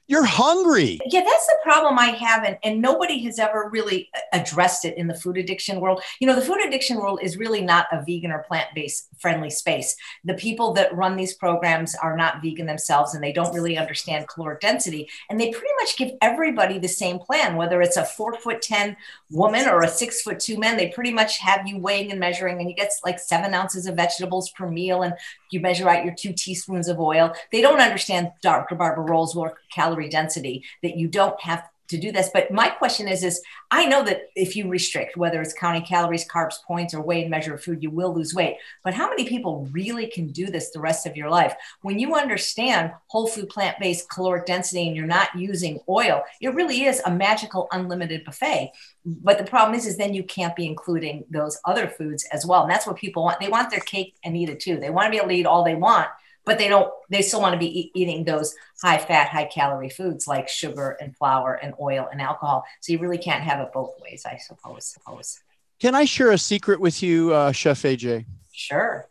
you're 0.09 0.25
hungry. 0.25 0.99
Yeah, 1.05 1.23
that's 1.23 1.45
the 1.45 1.57
problem 1.61 1.99
I 1.99 2.07
have. 2.07 2.43
And, 2.43 2.57
and 2.63 2.81
nobody 2.81 3.19
has 3.25 3.37
ever 3.37 3.69
really 3.71 4.09
uh, 4.15 4.19
addressed 4.33 4.83
it 4.83 4.97
in 4.97 5.05
the 5.05 5.13
food 5.13 5.37
addiction 5.37 5.79
world. 5.79 6.01
You 6.19 6.25
know, 6.25 6.33
the 6.33 6.41
food 6.41 6.65
addiction 6.65 6.97
world 6.97 7.19
is 7.21 7.37
really 7.37 7.61
not 7.61 7.85
a 7.91 8.03
vegan 8.03 8.31
or 8.31 8.39
plant 8.39 8.69
based 8.73 9.07
friendly 9.19 9.51
space. 9.51 9.95
The 10.25 10.33
people 10.33 10.73
that 10.73 10.95
run 10.95 11.15
these 11.15 11.35
programs 11.35 11.93
are 11.93 12.17
not 12.17 12.41
vegan 12.41 12.65
themselves 12.65 13.13
and 13.13 13.23
they 13.23 13.31
don't 13.31 13.53
really 13.53 13.77
understand 13.77 14.27
caloric 14.27 14.61
density. 14.61 15.07
And 15.29 15.39
they 15.39 15.51
pretty 15.51 15.73
much 15.79 15.95
give 15.95 16.09
everybody 16.23 16.79
the 16.79 16.87
same 16.87 17.19
plan, 17.19 17.55
whether 17.55 17.79
it's 17.79 17.97
a 17.97 18.03
four 18.03 18.33
foot 18.33 18.63
10 18.63 18.97
woman 19.29 19.67
or 19.67 19.83
a 19.83 19.87
six 19.87 20.23
foot 20.23 20.39
two 20.39 20.57
man. 20.57 20.75
They 20.75 20.89
pretty 20.89 21.13
much 21.13 21.37
have 21.37 21.67
you 21.67 21.77
weighing 21.77 22.09
and 22.09 22.19
measuring, 22.19 22.59
and 22.59 22.67
you 22.67 22.75
get 22.75 22.91
like 23.05 23.19
seven 23.19 23.53
ounces 23.53 23.85
of 23.85 23.95
vegetables 23.95 24.49
per 24.49 24.67
meal 24.67 25.03
and 25.03 25.13
you 25.51 25.59
measure 25.59 25.87
out 25.87 26.03
your 26.03 26.15
two 26.15 26.33
teaspoons 26.33 26.87
of 26.87 26.99
oil. 26.99 27.31
They 27.51 27.61
don't 27.61 27.79
understand 27.79 28.31
Dr. 28.41 28.73
Barbara 28.73 29.03
Rolls 29.03 29.35
work 29.35 29.59
calorie 29.71 29.98
density 30.07 30.63
that 30.83 30.95
you 30.95 31.07
don't 31.07 31.41
have 31.41 31.63
to 31.89 31.97
do 31.97 32.11
this. 32.11 32.29
But 32.31 32.51
my 32.51 32.69
question 32.69 33.07
is, 33.07 33.23
is 33.23 33.41
I 33.71 33.85
know 33.85 34.03
that 34.03 34.29
if 34.35 34.55
you 34.55 34.67
restrict, 34.67 35.17
whether 35.17 35.41
it's 35.41 35.53
counting 35.53 35.83
calories, 35.83 36.27
carbs, 36.27 36.63
points, 36.65 36.93
or 36.93 37.01
weigh 37.01 37.21
and 37.21 37.31
measure 37.31 37.55
of 37.55 37.63
food, 37.63 37.83
you 37.83 37.89
will 37.89 38.13
lose 38.13 38.33
weight. 38.33 38.57
But 38.83 38.93
how 38.93 39.09
many 39.09 39.27
people 39.27 39.67
really 39.71 40.07
can 40.07 40.27
do 40.31 40.47
this 40.47 40.69
the 40.69 40.79
rest 40.79 41.07
of 41.07 41.17
your 41.17 41.29
life? 41.29 41.55
When 41.81 41.97
you 41.97 42.13
understand 42.15 42.91
whole 43.07 43.27
food, 43.27 43.49
plant-based 43.49 44.09
caloric 44.09 44.45
density, 44.45 44.87
and 44.87 44.95
you're 44.95 45.07
not 45.07 45.35
using 45.35 45.79
oil, 45.89 46.23
it 46.41 46.53
really 46.53 46.83
is 46.83 47.01
a 47.05 47.11
magical 47.11 47.67
unlimited 47.71 48.23
buffet. 48.23 48.71
But 49.03 49.39
the 49.39 49.43
problem 49.43 49.75
is, 49.75 49.87
is 49.87 49.97
then 49.97 50.13
you 50.13 50.23
can't 50.23 50.55
be 50.55 50.67
including 50.67 51.25
those 51.31 51.59
other 51.65 51.87
foods 51.87 52.23
as 52.31 52.45
well. 52.45 52.61
And 52.61 52.71
that's 52.71 52.85
what 52.85 52.97
people 52.97 53.23
want. 53.23 53.39
They 53.39 53.49
want 53.49 53.71
their 53.71 53.79
cake 53.79 54.15
and 54.23 54.37
eat 54.37 54.49
it 54.49 54.59
too. 54.59 54.77
They 54.77 54.91
want 54.91 55.07
to 55.07 55.11
be 55.11 55.17
able 55.17 55.29
to 55.29 55.35
eat 55.35 55.47
all 55.47 55.63
they 55.63 55.75
want 55.75 56.07
but 56.45 56.57
they 56.57 56.67
don't 56.67 56.91
they 57.09 57.21
still 57.21 57.41
want 57.41 57.53
to 57.53 57.59
be 57.59 57.79
e- 57.79 57.91
eating 57.93 58.23
those 58.23 58.55
high 58.81 58.97
fat 58.97 59.29
high 59.29 59.45
calorie 59.45 59.89
foods 59.89 60.27
like 60.27 60.47
sugar 60.47 60.97
and 61.01 61.15
flour 61.15 61.53
and 61.53 61.73
oil 61.79 62.07
and 62.11 62.21
alcohol. 62.21 62.65
So 62.81 62.93
you 62.93 62.99
really 62.99 63.17
can't 63.17 63.43
have 63.43 63.59
it 63.59 63.69
both 63.73 63.91
ways 64.01 64.25
i 64.25 64.37
suppose 64.37 64.85
suppose. 64.85 65.39
Can 65.79 65.95
i 65.95 66.05
share 66.05 66.31
a 66.31 66.37
secret 66.37 66.79
with 66.79 67.03
you 67.03 67.33
uh, 67.33 67.51
chef 67.51 67.81
aj 67.83 68.25
sure. 68.51 69.07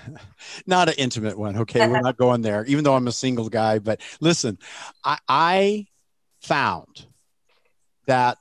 Not 0.66 0.88
an 0.88 0.94
intimate 0.98 1.38
one 1.38 1.56
okay? 1.58 1.88
We're 1.88 2.00
not 2.00 2.16
going 2.16 2.42
there 2.42 2.64
even 2.66 2.84
though 2.84 2.94
i'm 2.94 3.08
a 3.08 3.12
single 3.12 3.48
guy 3.48 3.78
but 3.78 4.00
listen 4.20 4.58
i, 5.04 5.18
I 5.28 5.86
found 6.40 7.06
that 8.06 8.38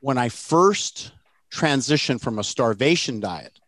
when 0.00 0.18
i 0.18 0.28
first 0.28 1.12
transitioned 1.52 2.20
from 2.20 2.38
a 2.38 2.44
starvation 2.44 3.20
diet 3.20 3.58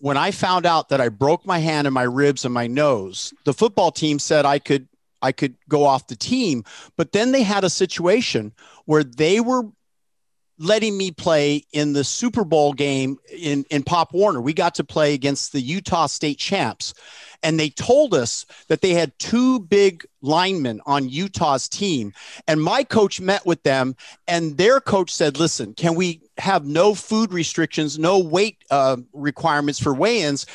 when 0.00 0.16
I 0.16 0.30
found 0.30 0.66
out 0.66 0.88
that 0.88 1.00
I 1.00 1.10
broke 1.10 1.46
my 1.46 1.58
hand 1.58 1.86
and 1.86 1.94
my 1.94 2.02
ribs 2.02 2.44
and 2.44 2.52
my 2.52 2.66
nose, 2.66 3.32
the 3.44 3.52
football 3.52 3.92
team 3.92 4.18
said 4.18 4.44
I 4.44 4.58
could 4.58 4.88
I 5.22 5.32
could 5.32 5.56
go 5.68 5.84
off 5.84 6.06
the 6.06 6.16
team, 6.16 6.64
but 6.96 7.12
then 7.12 7.32
they 7.32 7.42
had 7.42 7.62
a 7.62 7.70
situation 7.70 8.52
where 8.86 9.04
they 9.04 9.40
were 9.40 9.64
letting 10.58 10.96
me 10.96 11.10
play 11.10 11.64
in 11.72 11.92
the 11.92 12.04
Super 12.04 12.44
Bowl 12.44 12.72
game 12.72 13.18
in 13.30 13.64
in 13.70 13.82
Pop 13.82 14.14
Warner. 14.14 14.40
We 14.40 14.54
got 14.54 14.74
to 14.76 14.84
play 14.84 15.12
against 15.12 15.52
the 15.52 15.60
Utah 15.60 16.06
State 16.06 16.38
champs. 16.38 16.94
And 17.42 17.58
they 17.58 17.70
told 17.70 18.14
us 18.14 18.44
that 18.68 18.80
they 18.80 18.92
had 18.92 19.18
two 19.18 19.60
big 19.60 20.04
linemen 20.20 20.80
on 20.86 21.08
Utah's 21.08 21.68
team. 21.68 22.12
And 22.46 22.62
my 22.62 22.84
coach 22.84 23.20
met 23.20 23.46
with 23.46 23.62
them, 23.62 23.96
and 24.28 24.56
their 24.56 24.80
coach 24.80 25.12
said, 25.12 25.38
Listen, 25.38 25.74
can 25.74 25.94
we 25.94 26.20
have 26.38 26.66
no 26.66 26.94
food 26.94 27.32
restrictions, 27.32 27.98
no 27.98 28.18
weight 28.18 28.58
uh, 28.70 28.98
requirements 29.12 29.80
for 29.80 29.94
weigh 29.94 30.22
ins? 30.22 30.46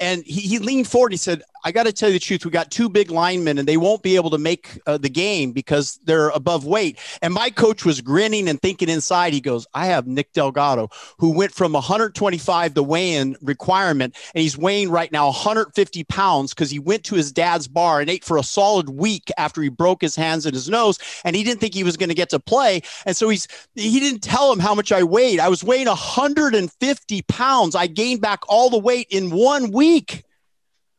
And 0.00 0.24
he, 0.24 0.40
he 0.40 0.58
leaned 0.58 0.88
forward. 0.88 1.12
He 1.12 1.18
said, 1.18 1.42
I 1.64 1.72
got 1.72 1.84
to 1.84 1.92
tell 1.92 2.08
you 2.08 2.14
the 2.14 2.18
truth. 2.18 2.44
We 2.44 2.50
got 2.50 2.70
two 2.70 2.88
big 2.88 3.10
linemen, 3.10 3.58
and 3.58 3.68
they 3.68 3.76
won't 3.76 4.02
be 4.02 4.16
able 4.16 4.30
to 4.30 4.38
make 4.38 4.80
uh, 4.86 4.98
the 4.98 5.08
game 5.08 5.52
because 5.52 5.98
they're 6.04 6.30
above 6.30 6.64
weight. 6.66 6.98
And 7.22 7.32
my 7.32 7.50
coach 7.50 7.84
was 7.84 8.00
grinning 8.00 8.48
and 8.48 8.60
thinking 8.60 8.88
inside. 8.88 9.32
He 9.32 9.40
goes, 9.40 9.66
"I 9.72 9.86
have 9.86 10.06
Nick 10.06 10.32
Delgado, 10.32 10.88
who 11.18 11.30
went 11.30 11.52
from 11.52 11.72
125 11.72 12.74
the 12.74 12.82
weigh-in 12.82 13.36
requirement, 13.42 14.16
and 14.34 14.42
he's 14.42 14.58
weighing 14.58 14.90
right 14.90 15.12
now 15.12 15.26
150 15.26 16.04
pounds 16.04 16.52
because 16.52 16.70
he 16.70 16.80
went 16.80 17.04
to 17.04 17.14
his 17.14 17.30
dad's 17.30 17.68
bar 17.68 18.00
and 18.00 18.10
ate 18.10 18.24
for 18.24 18.38
a 18.38 18.42
solid 18.42 18.88
week 18.88 19.30
after 19.38 19.62
he 19.62 19.68
broke 19.68 20.00
his 20.00 20.16
hands 20.16 20.46
and 20.46 20.54
his 20.54 20.68
nose, 20.68 20.98
and 21.24 21.36
he 21.36 21.44
didn't 21.44 21.60
think 21.60 21.74
he 21.74 21.84
was 21.84 21.96
going 21.96 22.08
to 22.08 22.14
get 22.14 22.30
to 22.30 22.40
play. 22.40 22.82
And 23.06 23.16
so 23.16 23.28
he's 23.28 23.46
he 23.74 24.00
didn't 24.00 24.22
tell 24.22 24.52
him 24.52 24.58
how 24.58 24.74
much 24.74 24.90
I 24.90 25.04
weighed. 25.04 25.38
I 25.38 25.48
was 25.48 25.62
weighing 25.62 25.86
150 25.86 27.22
pounds. 27.22 27.76
I 27.76 27.86
gained 27.86 28.20
back 28.20 28.40
all 28.48 28.68
the 28.68 28.78
weight 28.78 29.06
in 29.10 29.30
one 29.30 29.70
week." 29.70 30.24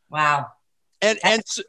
Wow. 0.08 0.53
And 1.04 1.18
and 1.22 1.42
so, 1.46 1.62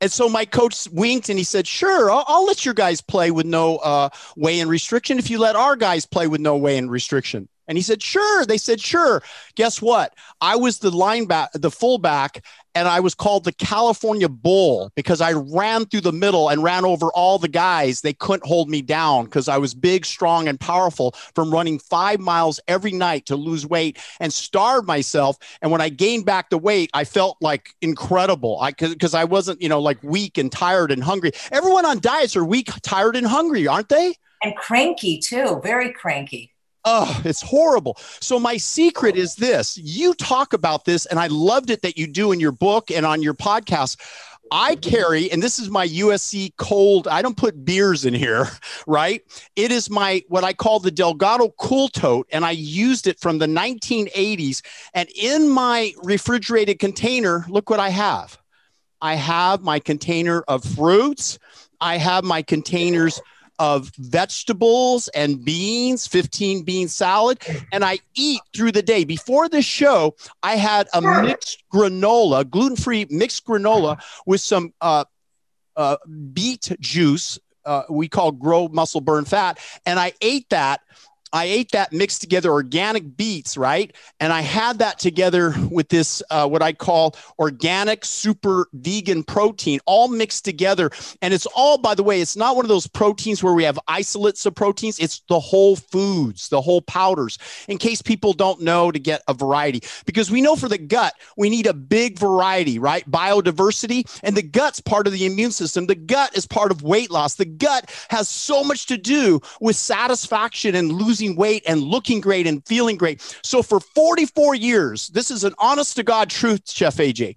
and 0.00 0.10
so 0.10 0.28
my 0.28 0.44
coach 0.46 0.88
winked 0.90 1.28
and 1.28 1.38
he 1.38 1.44
said, 1.44 1.66
"Sure, 1.66 2.10
I'll, 2.10 2.24
I'll 2.26 2.46
let 2.46 2.64
your 2.64 2.74
guys 2.74 3.00
play 3.02 3.30
with 3.30 3.44
no 3.44 3.76
uh, 3.76 4.08
weigh-in 4.34 4.68
restriction 4.68 5.18
if 5.18 5.28
you 5.30 5.38
let 5.38 5.56
our 5.56 5.76
guys 5.76 6.06
play 6.06 6.26
with 6.26 6.40
no 6.40 6.56
weigh-in 6.56 6.88
restriction." 6.88 7.48
And 7.68 7.76
he 7.76 7.82
said, 7.82 8.02
"Sure." 8.02 8.46
They 8.46 8.58
said, 8.58 8.80
"Sure." 8.80 9.22
Guess 9.56 9.82
what? 9.82 10.14
I 10.40 10.56
was 10.56 10.78
the 10.78 10.90
linebacker, 10.90 11.60
the 11.60 11.70
fullback, 11.70 12.44
and 12.74 12.88
I 12.88 13.00
was 13.00 13.14
called 13.14 13.44
the 13.44 13.52
California 13.52 14.28
Bull 14.28 14.90
because 14.94 15.20
I 15.20 15.32
ran 15.32 15.86
through 15.86 16.02
the 16.02 16.12
middle 16.12 16.48
and 16.48 16.62
ran 16.62 16.84
over 16.84 17.08
all 17.12 17.38
the 17.38 17.48
guys. 17.48 18.00
They 18.00 18.12
couldn't 18.12 18.46
hold 18.46 18.68
me 18.68 18.82
down 18.82 19.26
because 19.26 19.48
I 19.48 19.58
was 19.58 19.74
big, 19.74 20.06
strong, 20.06 20.48
and 20.48 20.58
powerful 20.58 21.14
from 21.34 21.52
running 21.52 21.78
five 21.78 22.20
miles 22.20 22.60
every 22.68 22.92
night 22.92 23.26
to 23.26 23.36
lose 23.36 23.66
weight 23.66 23.98
and 24.20 24.32
starve 24.32 24.86
myself. 24.86 25.36
And 25.60 25.70
when 25.70 25.80
I 25.80 25.88
gained 25.88 26.24
back 26.24 26.50
the 26.50 26.58
weight, 26.58 26.90
I 26.94 27.04
felt 27.04 27.36
like 27.40 27.74
incredible. 27.80 28.58
I 28.60 28.72
because 28.72 29.14
I 29.14 29.24
wasn't, 29.24 29.60
you 29.60 29.68
know, 29.68 29.80
like 29.80 30.02
weak 30.02 30.38
and 30.38 30.50
tired 30.50 30.90
and 30.90 31.02
hungry. 31.02 31.32
Everyone 31.50 31.86
on 31.86 32.00
diets 32.00 32.36
are 32.36 32.44
weak, 32.44 32.70
tired, 32.82 33.16
and 33.16 33.26
hungry, 33.26 33.66
aren't 33.66 33.88
they? 33.88 34.14
And 34.42 34.56
cranky 34.56 35.18
too, 35.18 35.60
very 35.62 35.92
cranky. 35.92 36.52
Oh, 36.84 37.20
it's 37.24 37.42
horrible. 37.42 37.96
So, 38.20 38.40
my 38.40 38.56
secret 38.56 39.16
is 39.16 39.36
this 39.36 39.78
you 39.78 40.14
talk 40.14 40.52
about 40.52 40.84
this, 40.84 41.06
and 41.06 41.18
I 41.18 41.28
loved 41.28 41.70
it 41.70 41.82
that 41.82 41.96
you 41.96 42.06
do 42.06 42.32
in 42.32 42.40
your 42.40 42.52
book 42.52 42.90
and 42.90 43.06
on 43.06 43.22
your 43.22 43.34
podcast. 43.34 43.96
I 44.54 44.74
carry, 44.76 45.32
and 45.32 45.42
this 45.42 45.58
is 45.58 45.70
my 45.70 45.88
USC 45.88 46.54
cold, 46.58 47.08
I 47.08 47.22
don't 47.22 47.38
put 47.38 47.64
beers 47.64 48.04
in 48.04 48.12
here, 48.12 48.48
right? 48.86 49.22
It 49.56 49.72
is 49.72 49.88
my 49.88 50.22
what 50.28 50.44
I 50.44 50.52
call 50.52 50.78
the 50.78 50.90
Delgado 50.90 51.48
Cool 51.58 51.88
Tote, 51.88 52.28
and 52.30 52.44
I 52.44 52.50
used 52.50 53.06
it 53.06 53.18
from 53.18 53.38
the 53.38 53.46
1980s. 53.46 54.60
And 54.92 55.08
in 55.10 55.48
my 55.48 55.92
refrigerated 56.02 56.80
container, 56.80 57.46
look 57.48 57.70
what 57.70 57.80
I 57.80 57.88
have. 57.88 58.38
I 59.00 59.14
have 59.14 59.62
my 59.62 59.78
container 59.78 60.42
of 60.48 60.64
fruits. 60.64 61.38
I 61.80 61.96
have 61.96 62.22
my 62.22 62.42
containers 62.42 63.20
of 63.62 63.92
vegetables 63.96 65.06
and 65.14 65.44
beans, 65.44 66.08
15 66.08 66.64
bean 66.64 66.88
salad, 66.88 67.38
and 67.70 67.84
I 67.84 68.00
eat 68.16 68.40
through 68.52 68.72
the 68.72 68.82
day. 68.82 69.04
Before 69.04 69.48
the 69.48 69.62
show, 69.62 70.16
I 70.42 70.56
had 70.56 70.88
a 70.92 71.00
mixed 71.00 71.62
granola, 71.72 72.50
gluten 72.50 72.76
free 72.76 73.06
mixed 73.08 73.46
granola 73.46 74.02
with 74.26 74.40
some 74.40 74.74
uh, 74.80 75.04
uh, 75.76 75.96
beet 76.32 76.72
juice. 76.80 77.38
Uh, 77.64 77.84
we 77.88 78.08
call 78.08 78.32
grow 78.32 78.66
muscle 78.66 79.00
burn 79.00 79.24
fat. 79.24 79.60
And 79.86 80.00
I 80.00 80.12
ate 80.20 80.50
that 80.50 80.80
I 81.32 81.44
ate 81.44 81.70
that 81.72 81.92
mixed 81.92 82.20
together 82.20 82.50
organic 82.50 83.16
beets, 83.16 83.56
right? 83.56 83.94
And 84.20 84.32
I 84.32 84.42
had 84.42 84.78
that 84.80 84.98
together 84.98 85.54
with 85.70 85.88
this, 85.88 86.22
uh, 86.30 86.46
what 86.46 86.62
I 86.62 86.72
call 86.72 87.16
organic 87.38 88.04
super 88.04 88.68
vegan 88.72 89.24
protein, 89.24 89.80
all 89.86 90.08
mixed 90.08 90.44
together. 90.44 90.90
And 91.22 91.32
it's 91.32 91.46
all, 91.46 91.78
by 91.78 91.94
the 91.94 92.02
way, 92.02 92.20
it's 92.20 92.36
not 92.36 92.56
one 92.56 92.64
of 92.64 92.68
those 92.68 92.86
proteins 92.86 93.42
where 93.42 93.54
we 93.54 93.64
have 93.64 93.78
isolates 93.88 94.44
of 94.46 94.54
proteins. 94.54 94.98
It's 94.98 95.22
the 95.28 95.40
whole 95.40 95.76
foods, 95.76 96.48
the 96.48 96.60
whole 96.60 96.82
powders, 96.82 97.38
in 97.68 97.78
case 97.78 98.02
people 98.02 98.32
don't 98.32 98.60
know 98.60 98.90
to 98.90 98.98
get 98.98 99.22
a 99.28 99.34
variety. 99.34 99.82
Because 100.04 100.30
we 100.30 100.42
know 100.42 100.56
for 100.56 100.68
the 100.68 100.78
gut, 100.78 101.14
we 101.36 101.48
need 101.48 101.66
a 101.66 101.74
big 101.74 102.18
variety, 102.18 102.78
right? 102.78 103.10
Biodiversity. 103.10 104.06
And 104.22 104.36
the 104.36 104.42
gut's 104.42 104.80
part 104.80 105.06
of 105.06 105.12
the 105.12 105.26
immune 105.26 105.52
system. 105.52 105.86
The 105.86 105.94
gut 105.94 106.36
is 106.36 106.46
part 106.46 106.70
of 106.70 106.82
weight 106.82 107.10
loss. 107.10 107.36
The 107.36 107.44
gut 107.44 107.90
has 108.10 108.28
so 108.28 108.62
much 108.62 108.86
to 108.86 108.98
do 108.98 109.40
with 109.60 109.76
satisfaction 109.76 110.74
and 110.74 110.92
losing 110.92 111.21
losing 111.22 111.36
weight 111.36 111.62
and 111.66 111.80
looking 111.82 112.20
great 112.20 112.46
and 112.46 112.66
feeling 112.66 112.96
great. 112.96 113.20
So 113.42 113.62
for 113.62 113.80
44 113.80 114.54
years, 114.54 115.08
this 115.08 115.30
is 115.30 115.44
an 115.44 115.54
honest 115.58 115.96
to 115.96 116.02
God 116.02 116.30
truth, 116.30 116.70
Chef 116.70 116.96
AJ. 116.96 117.36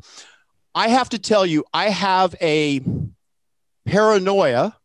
I 0.74 0.90
have 0.90 1.10
to 1.10 1.20
tell 1.20 1.46
you, 1.46 1.64
I 1.74 1.90
have 1.90 2.36
a 2.42 2.82
paranoia 3.86 4.76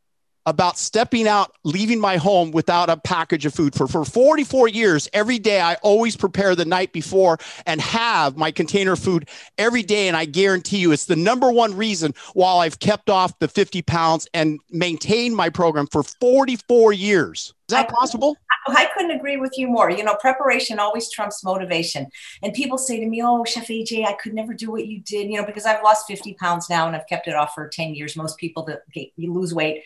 about 0.47 0.78
stepping 0.78 1.28
out, 1.28 1.52
leaving 1.64 2.00
my 2.00 2.16
home 2.16 2.50
without 2.50 2.90
a 2.90 2.97
package 2.97 3.47
of 3.47 3.54
food. 3.54 3.75
For, 3.75 3.87
for 3.87 4.04
44 4.04 4.68
years, 4.68 5.09
every 5.12 5.38
day 5.38 5.61
I 5.61 5.75
always 5.76 6.16
prepare 6.16 6.54
the 6.54 6.64
night 6.64 6.92
before 6.92 7.38
and 7.66 7.80
have 7.80 8.37
my 8.37 8.50
container 8.50 8.92
of 8.92 8.99
food 8.99 9.28
every 9.59 9.82
day. 9.82 10.09
And 10.09 10.16
I 10.16 10.25
guarantee 10.25 10.78
you 10.78 10.92
it's 10.92 11.04
the 11.04 11.16
number 11.16 11.50
one 11.50 11.76
reason 11.76 12.14
why 12.35 12.64
I've 12.64 12.78
kept 12.78 13.11
off 13.11 13.38
the 13.38 13.49
50 13.49 13.82
pounds 13.82 14.28
and 14.35 14.59
maintained 14.70 15.37
my 15.37 15.50
program 15.50 15.87
for 15.87 16.02
44 16.02 16.92
years. 16.92 17.54
Is 17.68 17.75
that 17.75 17.88
possible? 17.88 18.37
I 18.66 18.88
couldn't 18.94 19.12
agree 19.12 19.37
with 19.37 19.56
you 19.56 19.68
more. 19.68 19.90
You 19.90 20.04
know, 20.04 20.16
preparation 20.16 20.78
always 20.78 21.11
trumps 21.11 21.44
motivation. 21.44 22.06
And 22.42 22.52
people 22.52 22.78
say 22.78 23.00
to 23.00 23.06
me, 23.06 23.23
Oh, 23.23 23.44
Chef 23.44 23.68
AJ, 23.68 24.06
I 24.06 24.14
could 24.14 24.35
never 24.35 24.54
do 24.54 24.70
what 24.70 24.87
you 24.87 25.00
did, 25.00 25.28
you 25.28 25.38
know, 25.38 25.47
because 25.47 25.66
I've 25.66 25.82
lost 25.82 26.06
50 26.06 26.35
pounds 26.35 26.68
now 26.68 26.87
and 26.87 26.97
I've 26.97 27.06
kept 27.06 27.28
it 27.28 27.35
off 27.35 27.54
for 27.54 27.68
10 27.68 27.94
years. 27.94 28.16
Most 28.16 28.38
people 28.38 28.64
that 28.64 28.82
you 29.16 29.32
lose 29.32 29.54
weight 29.54 29.82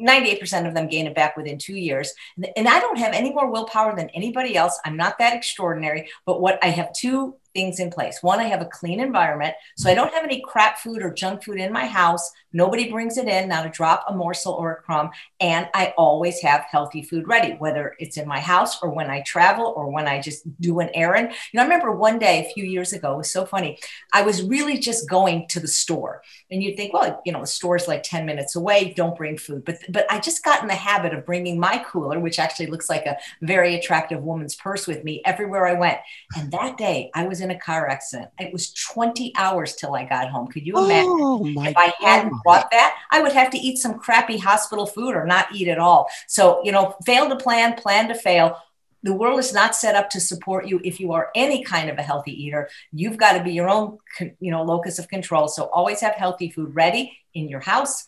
98% 0.00 0.66
of 0.66 0.74
them 0.74 0.88
gain 0.88 1.06
it 1.06 1.14
back 1.14 1.36
within 1.36 1.58
two 1.58 1.74
years. 1.74 2.12
And 2.56 2.68
I 2.68 2.80
don't 2.80 2.98
have 2.98 3.14
any 3.14 3.32
more 3.32 3.50
willpower 3.50 3.96
than 3.96 4.10
anybody 4.10 4.56
else. 4.56 4.78
I'm 4.84 4.96
not 4.96 5.18
that 5.18 5.34
extraordinary, 5.34 6.08
but 6.24 6.40
what 6.40 6.58
I 6.62 6.68
have 6.68 6.92
two 6.92 7.36
things 7.54 7.80
in 7.80 7.90
place. 7.90 8.18
One, 8.22 8.38
I 8.38 8.44
have 8.44 8.60
a 8.60 8.66
clean 8.66 9.00
environment. 9.00 9.54
So 9.78 9.88
I 9.90 9.94
don't 9.94 10.12
have 10.12 10.24
any 10.24 10.42
crap 10.42 10.78
food 10.78 11.02
or 11.02 11.10
junk 11.10 11.42
food 11.42 11.58
in 11.58 11.72
my 11.72 11.86
house. 11.86 12.30
Nobody 12.56 12.90
brings 12.90 13.18
it 13.18 13.28
in, 13.28 13.50
not 13.50 13.66
a 13.66 13.68
drop, 13.68 14.06
a 14.08 14.16
morsel, 14.16 14.54
or 14.54 14.72
a 14.72 14.76
crumb. 14.76 15.10
And 15.40 15.68
I 15.74 15.92
always 15.98 16.40
have 16.40 16.64
healthy 16.70 17.02
food 17.02 17.28
ready, 17.28 17.52
whether 17.52 17.94
it's 17.98 18.16
in 18.16 18.26
my 18.26 18.40
house 18.40 18.82
or 18.82 18.88
when 18.88 19.10
I 19.10 19.20
travel 19.20 19.74
or 19.76 19.90
when 19.90 20.08
I 20.08 20.22
just 20.22 20.42
do 20.58 20.80
an 20.80 20.88
errand. 20.94 21.32
You 21.52 21.58
know, 21.58 21.60
I 21.60 21.66
remember 21.66 21.92
one 21.92 22.18
day 22.18 22.40
a 22.40 22.54
few 22.54 22.64
years 22.64 22.94
ago, 22.94 23.12
it 23.12 23.18
was 23.18 23.30
so 23.30 23.44
funny. 23.44 23.78
I 24.14 24.22
was 24.22 24.42
really 24.42 24.78
just 24.78 25.06
going 25.10 25.48
to 25.48 25.60
the 25.60 25.68
store. 25.68 26.22
And 26.50 26.62
you'd 26.62 26.78
think, 26.78 26.94
well, 26.94 27.20
you 27.26 27.32
know, 27.32 27.42
the 27.42 27.46
store's 27.46 27.86
like 27.86 28.02
10 28.02 28.24
minutes 28.24 28.56
away, 28.56 28.94
don't 28.96 29.16
bring 29.16 29.36
food. 29.36 29.62
But 29.66 29.80
but 29.90 30.10
I 30.10 30.18
just 30.18 30.42
got 30.42 30.62
in 30.62 30.68
the 30.68 30.74
habit 30.74 31.12
of 31.12 31.26
bringing 31.26 31.60
my 31.60 31.84
cooler, 31.86 32.18
which 32.18 32.38
actually 32.38 32.68
looks 32.68 32.88
like 32.88 33.04
a 33.04 33.18
very 33.42 33.74
attractive 33.74 34.22
woman's 34.22 34.54
purse 34.54 34.86
with 34.86 35.04
me 35.04 35.20
everywhere 35.26 35.66
I 35.66 35.74
went. 35.74 35.98
And 36.38 36.50
that 36.52 36.78
day 36.78 37.10
I 37.14 37.26
was 37.26 37.42
in 37.42 37.50
a 37.50 37.58
car 37.58 37.86
accident. 37.86 38.30
It 38.38 38.50
was 38.50 38.72
20 38.72 39.34
hours 39.36 39.76
till 39.76 39.94
I 39.94 40.04
got 40.04 40.30
home. 40.30 40.46
Could 40.46 40.66
you 40.66 40.78
imagine? 40.78 41.10
Oh, 41.10 41.44
if 41.44 41.76
I 41.76 41.92
hadn't 42.00 42.32
Brought 42.46 42.70
that, 42.70 42.96
I 43.10 43.20
would 43.20 43.32
have 43.32 43.50
to 43.50 43.58
eat 43.58 43.78
some 43.78 43.98
crappy 43.98 44.38
hospital 44.38 44.86
food 44.86 45.14
or 45.14 45.26
not 45.26 45.54
eat 45.54 45.68
at 45.68 45.78
all. 45.78 46.08
So, 46.26 46.60
you 46.64 46.72
know, 46.72 46.94
fail 47.04 47.28
to 47.28 47.36
plan, 47.36 47.74
plan 47.74 48.08
to 48.08 48.14
fail. 48.14 48.58
The 49.02 49.12
world 49.12 49.38
is 49.38 49.52
not 49.52 49.76
set 49.76 49.94
up 49.94 50.10
to 50.10 50.20
support 50.20 50.66
you 50.66 50.80
if 50.82 50.98
you 50.98 51.12
are 51.12 51.30
any 51.34 51.62
kind 51.62 51.90
of 51.90 51.98
a 51.98 52.02
healthy 52.02 52.32
eater. 52.44 52.68
You've 52.92 53.18
got 53.18 53.34
to 53.34 53.44
be 53.44 53.52
your 53.52 53.68
own 53.68 53.98
you 54.40 54.50
know 54.50 54.62
locus 54.62 54.98
of 54.98 55.08
control. 55.08 55.48
So 55.48 55.64
always 55.64 56.00
have 56.00 56.14
healthy 56.14 56.50
food 56.50 56.74
ready 56.74 57.16
in 57.34 57.48
your 57.48 57.60
house 57.60 58.06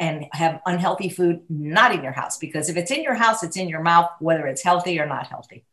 and 0.00 0.26
have 0.32 0.60
unhealthy 0.66 1.08
food 1.08 1.42
not 1.48 1.94
in 1.94 2.02
your 2.02 2.12
house 2.12 2.38
because 2.38 2.68
if 2.68 2.76
it's 2.76 2.90
in 2.90 3.02
your 3.02 3.14
house 3.14 3.42
it's 3.42 3.56
in 3.56 3.68
your 3.68 3.82
mouth 3.82 4.10
whether 4.20 4.46
it's 4.46 4.62
healthy 4.62 4.98
or 4.98 5.06
not 5.06 5.26
healthy 5.26 5.64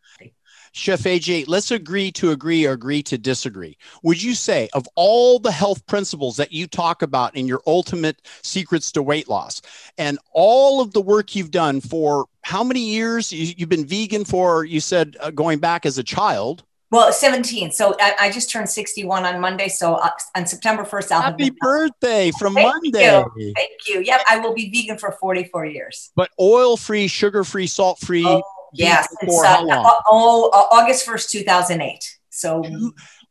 Chef 0.71 1.01
AJ, 1.01 1.45
let's 1.47 1.71
agree 1.71 2.11
to 2.13 2.31
agree 2.31 2.65
or 2.65 2.71
agree 2.71 3.03
to 3.03 3.17
disagree. 3.17 3.77
Would 4.03 4.21
you 4.21 4.33
say, 4.33 4.69
of 4.73 4.87
all 4.95 5.39
the 5.39 5.51
health 5.51 5.85
principles 5.87 6.37
that 6.37 6.51
you 6.51 6.67
talk 6.67 7.01
about 7.01 7.35
in 7.35 7.47
your 7.47 7.61
ultimate 7.65 8.21
secrets 8.41 8.91
to 8.93 9.01
weight 9.01 9.27
loss, 9.27 9.61
and 9.97 10.19
all 10.31 10.81
of 10.81 10.93
the 10.93 11.01
work 11.01 11.35
you've 11.35 11.51
done 11.51 11.81
for 11.81 12.25
how 12.41 12.63
many 12.63 12.81
years? 12.81 13.31
You, 13.31 13.53
have 13.59 13.69
been 13.69 13.85
vegan 13.85 14.25
for, 14.25 14.63
you 14.63 14.79
said, 14.79 15.17
uh, 15.19 15.31
going 15.31 15.59
back 15.59 15.85
as 15.85 15.97
a 15.97 16.03
child. 16.03 16.63
Well, 16.91 17.13
17. 17.13 17.71
So 17.71 17.95
I, 17.99 18.15
I, 18.19 18.31
just 18.31 18.49
turned 18.49 18.67
61 18.67 19.23
on 19.23 19.39
Monday. 19.39 19.67
So 19.67 19.95
uh, 19.95 20.09
on 20.35 20.47
September 20.47 20.83
1st, 20.83 21.11
I'll 21.11 21.21
Happy 21.21 21.51
birthday 21.51 22.31
from 22.39 22.55
Thank 22.55 22.73
Monday. 22.73 23.15
You. 23.37 23.53
Thank 23.55 23.71
you. 23.87 24.01
Yep. 24.01 24.21
I 24.27 24.39
will 24.39 24.55
be 24.55 24.71
vegan 24.71 24.97
for 24.97 25.11
44 25.11 25.67
years. 25.67 26.09
But 26.15 26.31
oil 26.39 26.77
free, 26.77 27.07
sugar 27.07 27.43
free, 27.43 27.67
salt 27.67 27.99
free. 27.99 28.25
Oh, 28.25 28.41
yes. 28.73 29.07
For 29.25 29.45
uh, 29.45 29.47
how 29.47 29.65
long? 29.65 30.01
Oh, 30.07 30.49
uh, 30.53 30.75
August 30.75 31.07
1st, 31.07 31.29
2008. 31.29 32.17
So 32.29 32.63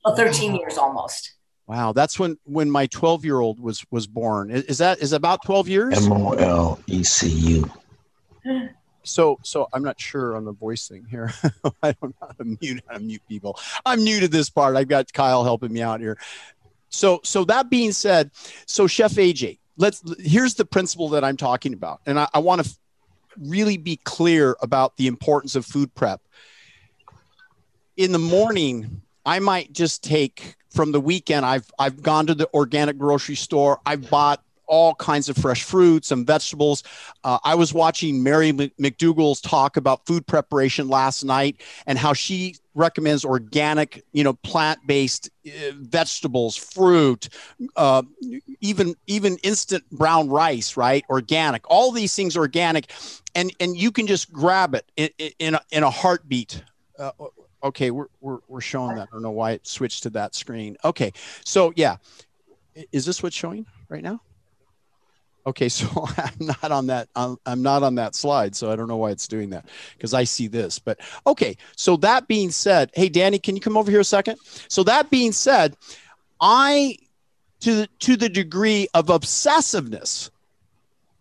well, 0.04 0.16
13 0.16 0.52
wow. 0.52 0.58
years 0.58 0.78
almost. 0.78 1.34
Wow, 1.66 1.92
that's 1.92 2.18
when 2.18 2.38
when 2.44 2.70
my 2.70 2.86
12 2.86 3.24
year 3.24 3.40
old 3.40 3.60
was 3.60 3.84
was 3.90 4.06
born. 4.06 4.50
Is, 4.50 4.64
is 4.64 4.78
that 4.78 5.00
is 5.00 5.12
about 5.12 5.44
12 5.44 5.68
years? 5.68 6.06
M 6.06 6.12
O 6.12 6.32
L 6.32 6.80
E 6.86 7.02
C 7.02 7.28
U. 7.28 7.70
So, 9.04 9.38
so 9.42 9.68
I'm 9.72 9.82
not 9.82 9.98
sure 9.98 10.36
on 10.36 10.44
the 10.44 10.52
voice 10.52 10.86
thing 10.86 11.06
here. 11.10 11.32
I 11.82 11.92
don't 11.92 12.14
know 12.20 12.28
how 12.28 12.28
to 12.28 12.44
mute, 12.60 12.82
how 12.86 12.98
to 12.98 13.00
mute 13.00 13.22
people. 13.26 13.58
I'm 13.86 14.04
new 14.04 14.20
to 14.20 14.28
this 14.28 14.50
part. 14.50 14.76
I've 14.76 14.88
got 14.88 15.10
Kyle 15.14 15.44
helping 15.44 15.72
me 15.72 15.80
out 15.80 16.00
here. 16.00 16.18
So, 16.90 17.20
so 17.24 17.44
that 17.44 17.70
being 17.70 17.92
said, 17.92 18.30
so 18.66 18.86
Chef 18.86 19.12
AJ, 19.12 19.60
let's 19.78 20.02
here's 20.20 20.54
the 20.54 20.66
principle 20.66 21.08
that 21.10 21.24
I'm 21.24 21.38
talking 21.38 21.72
about, 21.72 22.00
and 22.04 22.20
I, 22.20 22.28
I 22.34 22.40
want 22.40 22.62
to 22.62 22.76
really 23.40 23.76
be 23.76 23.96
clear 23.96 24.56
about 24.60 24.96
the 24.96 25.06
importance 25.06 25.54
of 25.54 25.64
food 25.64 25.94
prep. 25.94 26.20
In 27.96 28.12
the 28.12 28.18
morning, 28.18 29.02
I 29.26 29.38
might 29.40 29.72
just 29.72 30.02
take 30.04 30.56
from 30.70 30.92
the 30.92 31.00
weekend. 31.00 31.44
I've 31.44 31.70
I've 31.78 32.02
gone 32.02 32.26
to 32.26 32.34
the 32.34 32.48
organic 32.54 32.98
grocery 32.98 33.34
store. 33.34 33.80
I've 33.84 34.08
bought 34.08 34.42
all 34.68 34.94
kinds 34.94 35.28
of 35.28 35.36
fresh 35.36 35.64
fruits 35.64 36.12
and 36.12 36.26
vegetables. 36.26 36.84
Uh, 37.24 37.38
I 37.42 37.54
was 37.54 37.72
watching 37.72 38.22
Mary 38.22 38.52
McDougall's 38.52 39.40
talk 39.40 39.76
about 39.76 40.06
food 40.06 40.26
preparation 40.26 40.88
last 40.88 41.24
night 41.24 41.62
and 41.86 41.98
how 41.98 42.12
she 42.12 42.56
recommends 42.74 43.24
organic, 43.24 44.04
you 44.12 44.22
know, 44.22 44.34
plant-based 44.34 45.30
uh, 45.46 45.50
vegetables, 45.78 46.56
fruit, 46.56 47.28
uh, 47.76 48.02
even 48.60 48.94
even 49.06 49.38
instant 49.42 49.88
brown 49.90 50.28
rice, 50.28 50.76
right? 50.76 51.04
Organic. 51.08 51.68
All 51.68 51.90
these 51.90 52.14
things 52.14 52.36
organic, 52.36 52.92
and 53.38 53.54
and 53.60 53.76
you 53.76 53.92
can 53.92 54.06
just 54.06 54.32
grab 54.32 54.74
it 54.74 54.90
in 54.96 55.10
in 55.38 55.54
a, 55.54 55.60
in 55.70 55.82
a 55.84 55.90
heartbeat. 55.90 56.62
Uh, 56.98 57.12
okay, 57.62 57.90
we're, 57.90 58.08
we're 58.20 58.38
we're 58.48 58.60
showing 58.60 58.96
that. 58.96 59.08
I 59.08 59.12
don't 59.12 59.22
know 59.22 59.30
why 59.30 59.52
it 59.52 59.66
switched 59.66 60.02
to 60.02 60.10
that 60.10 60.34
screen. 60.34 60.76
Okay, 60.84 61.12
so 61.44 61.72
yeah, 61.76 61.96
is 62.90 63.06
this 63.06 63.22
what's 63.22 63.36
showing 63.36 63.64
right 63.88 64.02
now? 64.02 64.20
Okay, 65.46 65.68
so 65.78 65.86
I'm 66.16 66.46
not 66.62 66.72
on 66.72 66.88
that. 66.88 67.08
I'm, 67.14 67.36
I'm 67.46 67.62
not 67.62 67.84
on 67.84 67.94
that 67.94 68.16
slide, 68.16 68.56
so 68.56 68.72
I 68.72 68.76
don't 68.76 68.88
know 68.88 68.96
why 68.96 69.12
it's 69.12 69.28
doing 69.28 69.50
that 69.50 69.66
because 69.96 70.14
I 70.14 70.24
see 70.24 70.48
this. 70.48 70.80
But 70.80 70.98
okay, 71.24 71.56
so 71.76 71.96
that 71.98 72.26
being 72.26 72.50
said, 72.50 72.90
hey 72.94 73.08
Danny, 73.08 73.38
can 73.38 73.54
you 73.54 73.62
come 73.62 73.76
over 73.76 73.90
here 73.90 74.00
a 74.00 74.04
second? 74.04 74.38
So 74.68 74.82
that 74.82 75.10
being 75.10 75.30
said, 75.30 75.76
I 76.40 76.98
to 77.60 77.86
to 78.00 78.16
the 78.16 78.28
degree 78.28 78.88
of 78.94 79.06
obsessiveness, 79.06 80.30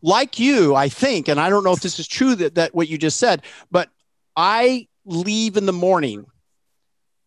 like 0.01 0.39
you, 0.39 0.75
I 0.75 0.89
think, 0.89 1.27
and 1.27 1.39
I 1.39 1.49
don't 1.49 1.63
know 1.63 1.73
if 1.73 1.81
this 1.81 1.99
is 1.99 2.07
true 2.07 2.35
that 2.35 2.55
that 2.55 2.75
what 2.75 2.87
you 2.87 2.97
just 2.97 3.17
said, 3.17 3.43
but 3.71 3.89
I 4.35 4.87
leave 5.05 5.57
in 5.57 5.65
the 5.65 5.73
morning, 5.73 6.25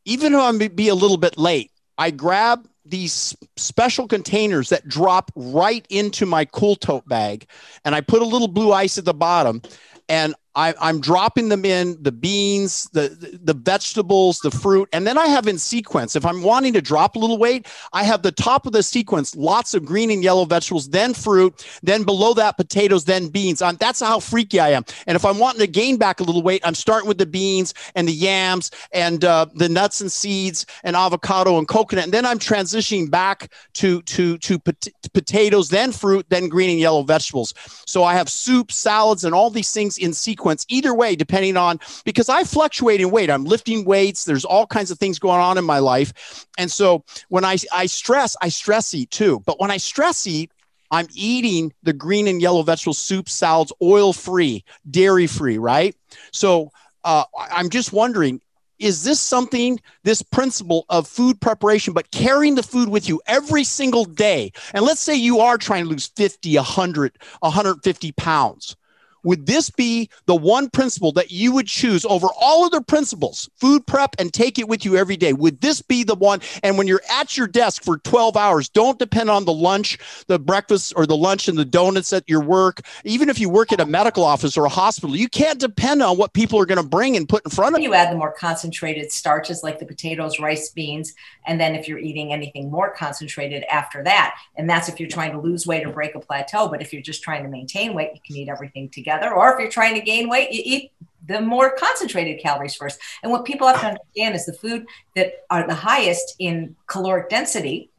even 0.05 0.33
though 0.33 0.45
I'm 0.45 0.59
be 0.59 0.89
a 0.89 0.95
little 0.95 1.17
bit 1.17 1.37
late. 1.39 1.71
I 1.99 2.11
grab 2.11 2.67
these 2.85 3.37
special 3.57 4.09
containers 4.09 4.71
that 4.71 4.89
drop 4.89 5.31
right 5.35 5.87
into 5.91 6.27
my 6.27 6.45
cool 6.47 6.77
tote 6.77 7.07
bag 7.07 7.47
and 7.85 7.95
I 7.95 8.01
put 8.01 8.23
a 8.23 8.25
little 8.25 8.49
blue 8.49 8.73
ice 8.73 8.99
at 8.99 9.05
the 9.05 9.15
bottom 9.15 9.63
and 10.09 10.35
I, 10.61 10.91
am 10.91 11.01
dropping 11.01 11.49
them 11.49 11.65
in 11.65 11.97
the 12.03 12.13
beans, 12.13 12.89
the, 12.93 13.39
the 13.43 13.55
vegetables, 13.55 14.41
the 14.41 14.51
fruit, 14.51 14.89
and 14.93 15.07
then 15.07 15.17
I 15.17 15.27
have 15.27 15.47
in 15.47 15.59
sequence. 15.59 16.17
If 16.17 16.27
I'm 16.27 16.43
wanting 16.43 16.75
to 16.75 16.83
drop 16.83 17.17
a 17.17 17.19
little 17.19 17.39
weight, 17.39 17.67
I 17.95 18.03
have 18.05 18.23
the 18.23 18.33
top 18.33 18.67
of 18.67 18.73
the 18.73 18.83
sequence, 18.83 19.35
lots 19.35 19.73
of 19.73 19.87
green 19.87 20.11
and 20.11 20.23
yellow 20.23 20.45
vegetables, 20.45 20.91
then 20.91 21.15
fruit, 21.15 21.67
then 21.83 22.05
below 22.05 22.35
that 22.35 22.59
potatoes, 22.59 23.07
then 23.07 23.29
beans. 23.29 23.63
I'm, 23.63 23.77
that's 23.77 24.01
how 24.01 24.21
freaky 24.21 24.61
I 24.61 24.71
am. 24.71 24.85
And 25.07 25.17
if 25.17 25.25
I'm 25.25 25.39
wanting 25.39 25.61
to 25.61 25.67
gain 25.67 25.97
back 25.97 26.21
a 26.21 26.25
little 26.25 26.43
weight, 26.43 26.61
I'm 26.63 26.75
starting 26.75 27.09
with 27.09 27.19
the 27.19 27.27
beans 27.27 27.73
and 27.95 28.07
the 28.07 28.13
yams 28.13 28.71
and 28.93 29.25
uh, 29.25 29.47
the 29.55 29.69
nuts 29.69 30.03
and 30.03 30.13
seeds 30.13 30.67
and 30.85 30.95
avocado 30.95 31.57
and 31.57 31.67
coconut, 31.67 32.05
and 32.05 32.13
then 32.13 32.27
I'm 32.27 32.39
transitioning 32.39 33.11
back 33.11 33.51
to 33.75 34.03
to 34.03 34.37
to 34.39 34.59
pot- 34.59 34.89
potatoes, 35.15 35.71
then 35.71 35.93
fruit, 35.93 36.27
then 36.29 36.49
green 36.49 36.71
and 36.71 36.79
yellow 36.79 37.03
vegetables. 37.03 37.55
So 37.87 38.05
I 38.05 38.15
have 38.15 38.29
soup, 38.29 38.71
salads, 38.71 39.25
and 39.25 39.35
all 39.35 39.49
these 39.49 39.73
things 39.73 39.97
in 39.97 40.13
sequence 40.13 40.50
sequence 40.51 40.67
either 40.69 40.95
way, 40.95 41.17
depending 41.17 41.57
on 41.57 41.79
because 42.05 42.29
I 42.29 42.45
fluctuate 42.45 43.01
in 43.01 43.11
weight. 43.11 43.31
I'm 43.31 43.45
lifting 43.45 43.85
weights. 43.85 44.25
There's 44.25 44.45
all 44.45 44.67
kinds 44.67 44.91
of 44.91 44.99
things 44.99 45.19
going 45.19 45.41
on 45.41 45.59
in 45.59 45.65
my 45.65 45.79
life. 45.79 46.47
And 46.59 46.71
so 46.71 47.05
when 47.29 47.45
I, 47.45 47.57
I 47.73 47.87
stress, 47.87 48.37
I 48.43 48.49
stress 48.49 48.95
eat 48.95 49.11
too. 49.11 49.41
But 49.47 49.61
when 49.61 49.71
I 49.71 49.79
stress 49.79 50.27
eat, 50.27 50.51
I'm 50.91 51.07
eating 51.15 51.73
the 51.85 51.93
green 51.93 52.27
and 52.27 52.43
yellow 52.43 52.63
vegetable 52.63 52.95
soup, 52.95 53.29
salads, 53.29 53.73
oil 53.81 54.13
free, 54.13 54.65
dairy 54.91 55.29
free, 55.29 55.59
right? 55.59 55.95
So 56.33 56.73
uh, 57.05 57.25
I'm 57.37 57.71
just 57.71 57.93
wondering 57.93 58.41
is 58.81 59.05
this 59.05 59.21
something, 59.21 59.79
this 60.05 60.23
principle 60.23 60.87
of 60.89 61.07
food 61.07 61.39
preparation, 61.39 61.93
but 61.93 62.11
carrying 62.13 62.55
the 62.55 62.63
food 62.63 62.89
with 62.89 63.11
you 63.11 63.21
every 63.27 63.63
single 63.63 64.07
day? 64.07 64.51
And 64.73 64.87
let's 64.87 65.03
say 65.03 65.15
you 65.15 65.41
are 65.41 65.59
trying 65.59 65.85
to 65.85 65.91
lose 65.91 66.07
50, 66.17 66.57
100, 66.57 67.19
150 67.41 68.13
pounds 68.13 68.77
would 69.23 69.47
this 69.47 69.71
be 69.71 70.09
the 70.27 70.35
one 70.35 70.71
principle 70.71 71.13
that 71.13 71.31
you 71.31 71.53
would 71.53 71.67
choose 71.67 72.05
over 72.05 72.29
all 72.41 72.65
other 72.65 72.81
principles, 72.81 73.49
food 73.57 73.87
prep, 73.87 74.17
and 74.19 74.33
take 74.33 74.59
it 74.59 74.69
with 74.69 74.85
you 74.85 74.97
every 74.97 75.17
day? 75.17 75.33
Would 75.33 75.61
this 75.61 75.83
be 75.83 76.03
the 76.05 76.15
one? 76.15 76.41
And 76.63 76.79
when 76.79 76.87
you're 76.87 77.03
at 77.11 77.37
your 77.37 77.47
desk 77.47 77.85
for 77.85 77.99
12 77.99 78.37
hours, 78.37 78.69
don't 78.69 78.99
depend 78.99 79.31
on 79.31 79.45
the 79.45 79.53
lunch, 79.53 79.99
the 80.27 80.39
breakfast, 80.39 80.93
or 80.97 81.07
the 81.07 81.17
lunch 81.17 81.49
and 81.49 81.59
the 81.59 81.65
donuts 81.65 82.13
at 82.13 82.29
your 82.29 82.41
work. 82.41 82.81
Even 83.05 83.29
if 83.29 83.39
you 83.39 83.49
work 83.49 83.73
at 83.73 83.81
a 83.81 83.87
medical 83.87 84.25
office 84.25 84.57
or 84.57 84.65
a 84.65 84.71
hospital, 84.71 85.15
you 85.15 85.29
can't 85.29 85.59
depend 85.59 86.03
on 86.03 86.17
what 86.17 86.33
people 86.33 86.59
are 86.59 86.67
going 86.67 86.83
to 86.83 86.89
bring 86.89 87.17
and 87.17 87.29
put 87.29 87.45
in 87.45 87.51
front 87.51 87.77
of 87.77 87.83
you. 87.83 87.91
You 87.91 87.95
add 87.95 88.13
the 88.13 88.17
more 88.17 88.33
concentrated 88.33 89.13
starches 89.13 89.63
like 89.63 89.79
the 89.79 89.87
potatoes, 89.87 90.41
rice, 90.41 90.71
beans, 90.71 91.15
and 91.47 91.61
then 91.61 91.75
if 91.75 91.89
you're 91.89 91.99
eating 91.99 92.33
anything 92.33 92.71
more 92.71 92.91
concentrated 92.91 93.65
after 93.71 94.03
that, 94.05 94.37
and 94.57 94.69
that's 94.69 94.89
if 94.89 94.99
you're 94.99 95.09
trying 95.09 95.33
to 95.33 95.41
lose 95.41 95.67
weight 95.67 95.87
or 95.87 95.93
break 95.93 96.15
a 96.15 96.21
plateau. 96.21 96.69
But 96.69 96.81
if 96.81 96.93
you're 96.93 97.03
just 97.03 97.23
trying 97.23 97.43
to 97.43 97.49
maintain 97.49 97.95
weight, 97.95 98.11
you 98.15 98.21
can 98.25 98.37
eat 98.37 98.49
everything 98.49 98.89
together 98.89 99.10
together. 99.11 99.35
Or 99.35 99.53
if 99.53 99.61
you're 99.61 99.71
trying 99.71 99.95
to 99.95 100.01
gain 100.01 100.29
weight, 100.29 100.53
you 100.53 100.63
eat 100.65 100.93
the 101.27 101.41
more 101.41 101.77
concentrated 101.77 102.41
calories 102.41 102.75
first. 102.75 102.99
And 103.23 103.31
what 103.31 103.45
people 103.45 103.67
have 103.67 103.81
to 103.81 103.87
understand 103.89 104.35
is 104.35 104.47
the 104.47 104.53
food 104.53 104.87
that 105.17 105.45
are 105.51 105.67
the 105.67 105.75
highest 105.75 106.37
in 106.39 106.77
caloric 106.87 107.29
density 107.29 107.91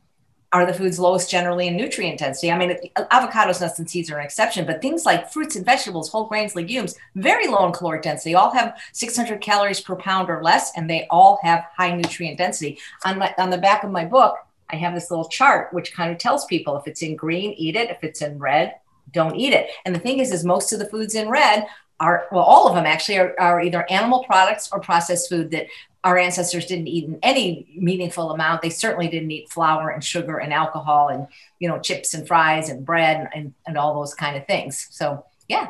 are 0.54 0.66
the 0.66 0.74
foods 0.74 1.00
lowest 1.00 1.32
generally 1.32 1.68
in 1.68 1.78
nutrient 1.78 2.20
density. 2.20 2.52
I 2.52 2.58
mean, 2.58 2.76
avocados, 2.98 3.62
nuts, 3.62 3.80
and 3.80 3.90
seeds 3.90 4.12
are 4.12 4.18
an 4.18 4.26
exception, 4.26 4.66
but 4.66 4.82
things 4.82 5.06
like 5.06 5.32
fruits 5.32 5.56
and 5.56 5.66
vegetables, 5.66 6.10
whole 6.10 6.26
grains, 6.26 6.56
legumes, 6.56 6.96
very 7.16 7.48
low 7.48 7.66
in 7.66 7.72
caloric 7.72 8.02
density, 8.02 8.36
all 8.36 8.52
have 8.52 8.78
600 8.92 9.40
calories 9.40 9.80
per 9.80 9.96
pound 9.96 10.30
or 10.30 10.44
less, 10.44 10.74
and 10.76 10.90
they 10.90 11.08
all 11.10 11.40
have 11.42 11.68
high 11.78 11.96
nutrient 11.96 12.38
density. 12.38 12.80
On 13.06 13.18
my 13.18 13.34
on 13.38 13.50
the 13.50 13.58
back 13.58 13.86
of 13.86 13.92
my 13.92 14.04
book, 14.04 14.36
I 14.70 14.76
have 14.76 14.94
this 14.94 15.10
little 15.10 15.30
chart 15.30 15.74
which 15.74 15.94
kind 15.94 16.12
of 16.12 16.18
tells 16.18 16.44
people 16.46 16.76
if 16.76 16.86
it's 16.86 17.02
in 17.02 17.16
green, 17.16 17.54
eat 17.54 17.78
it. 17.78 17.90
If 17.90 18.04
it's 18.04 18.22
in 18.22 18.38
red, 18.38 18.76
don't 19.14 19.36
eat 19.36 19.54
it. 19.54 19.70
And 19.86 19.96
the 19.96 20.00
thing 20.00 20.20
is, 20.20 20.32
is 20.32 20.44
most 20.44 20.74
of 20.74 20.80
the 20.80 20.90
foods 20.90 21.16
in 21.16 21.30
red 21.30 21.66
are 22.00 22.28
well, 22.32 22.44
all 22.44 22.68
of 22.68 22.76
them 22.76 22.86
actually 22.86 23.20
are, 23.20 23.36
are 23.40 23.62
either 23.62 23.86
animal 23.90 24.24
products 24.24 24.70
or 24.72 24.80
processed 24.80 25.30
food 25.30 25.52
that 25.52 25.68
our 26.04 26.18
ancestors 26.18 26.66
didn't 26.66 26.88
eat 26.88 27.06
in 27.06 27.20
any 27.22 27.68
meaningful 27.76 28.32
amount. 28.32 28.64
They 28.64 28.72
certainly 28.72 29.08
didn't 29.08 29.30
eat 29.30 29.52
flour 29.52 29.90
and 29.92 30.04
sugar 30.04 30.40
and 30.40 30.52
alcohol 30.52 31.10
and 31.10 31.28
you 31.60 31.70
know 31.70 31.80
chips 31.80 32.14
and 32.14 32.28
fries 32.28 32.70
and 32.70 32.86
bread 32.86 33.18
and, 33.18 33.30
and, 33.34 33.54
and 33.68 33.78
all 33.78 33.94
those 33.94 34.16
kind 34.16 34.36
of 34.36 34.48
things. 34.48 34.88
So 34.90 35.26
yeah. 35.48 35.68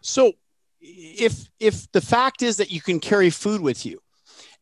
So 0.00 0.32
if 0.80 1.48
if 1.58 1.90
the 1.92 2.00
fact 2.00 2.42
is 2.42 2.56
that 2.58 2.70
you 2.70 2.80
can 2.80 3.00
carry 3.00 3.30
food 3.30 3.60
with 3.60 3.84
you, 3.84 4.00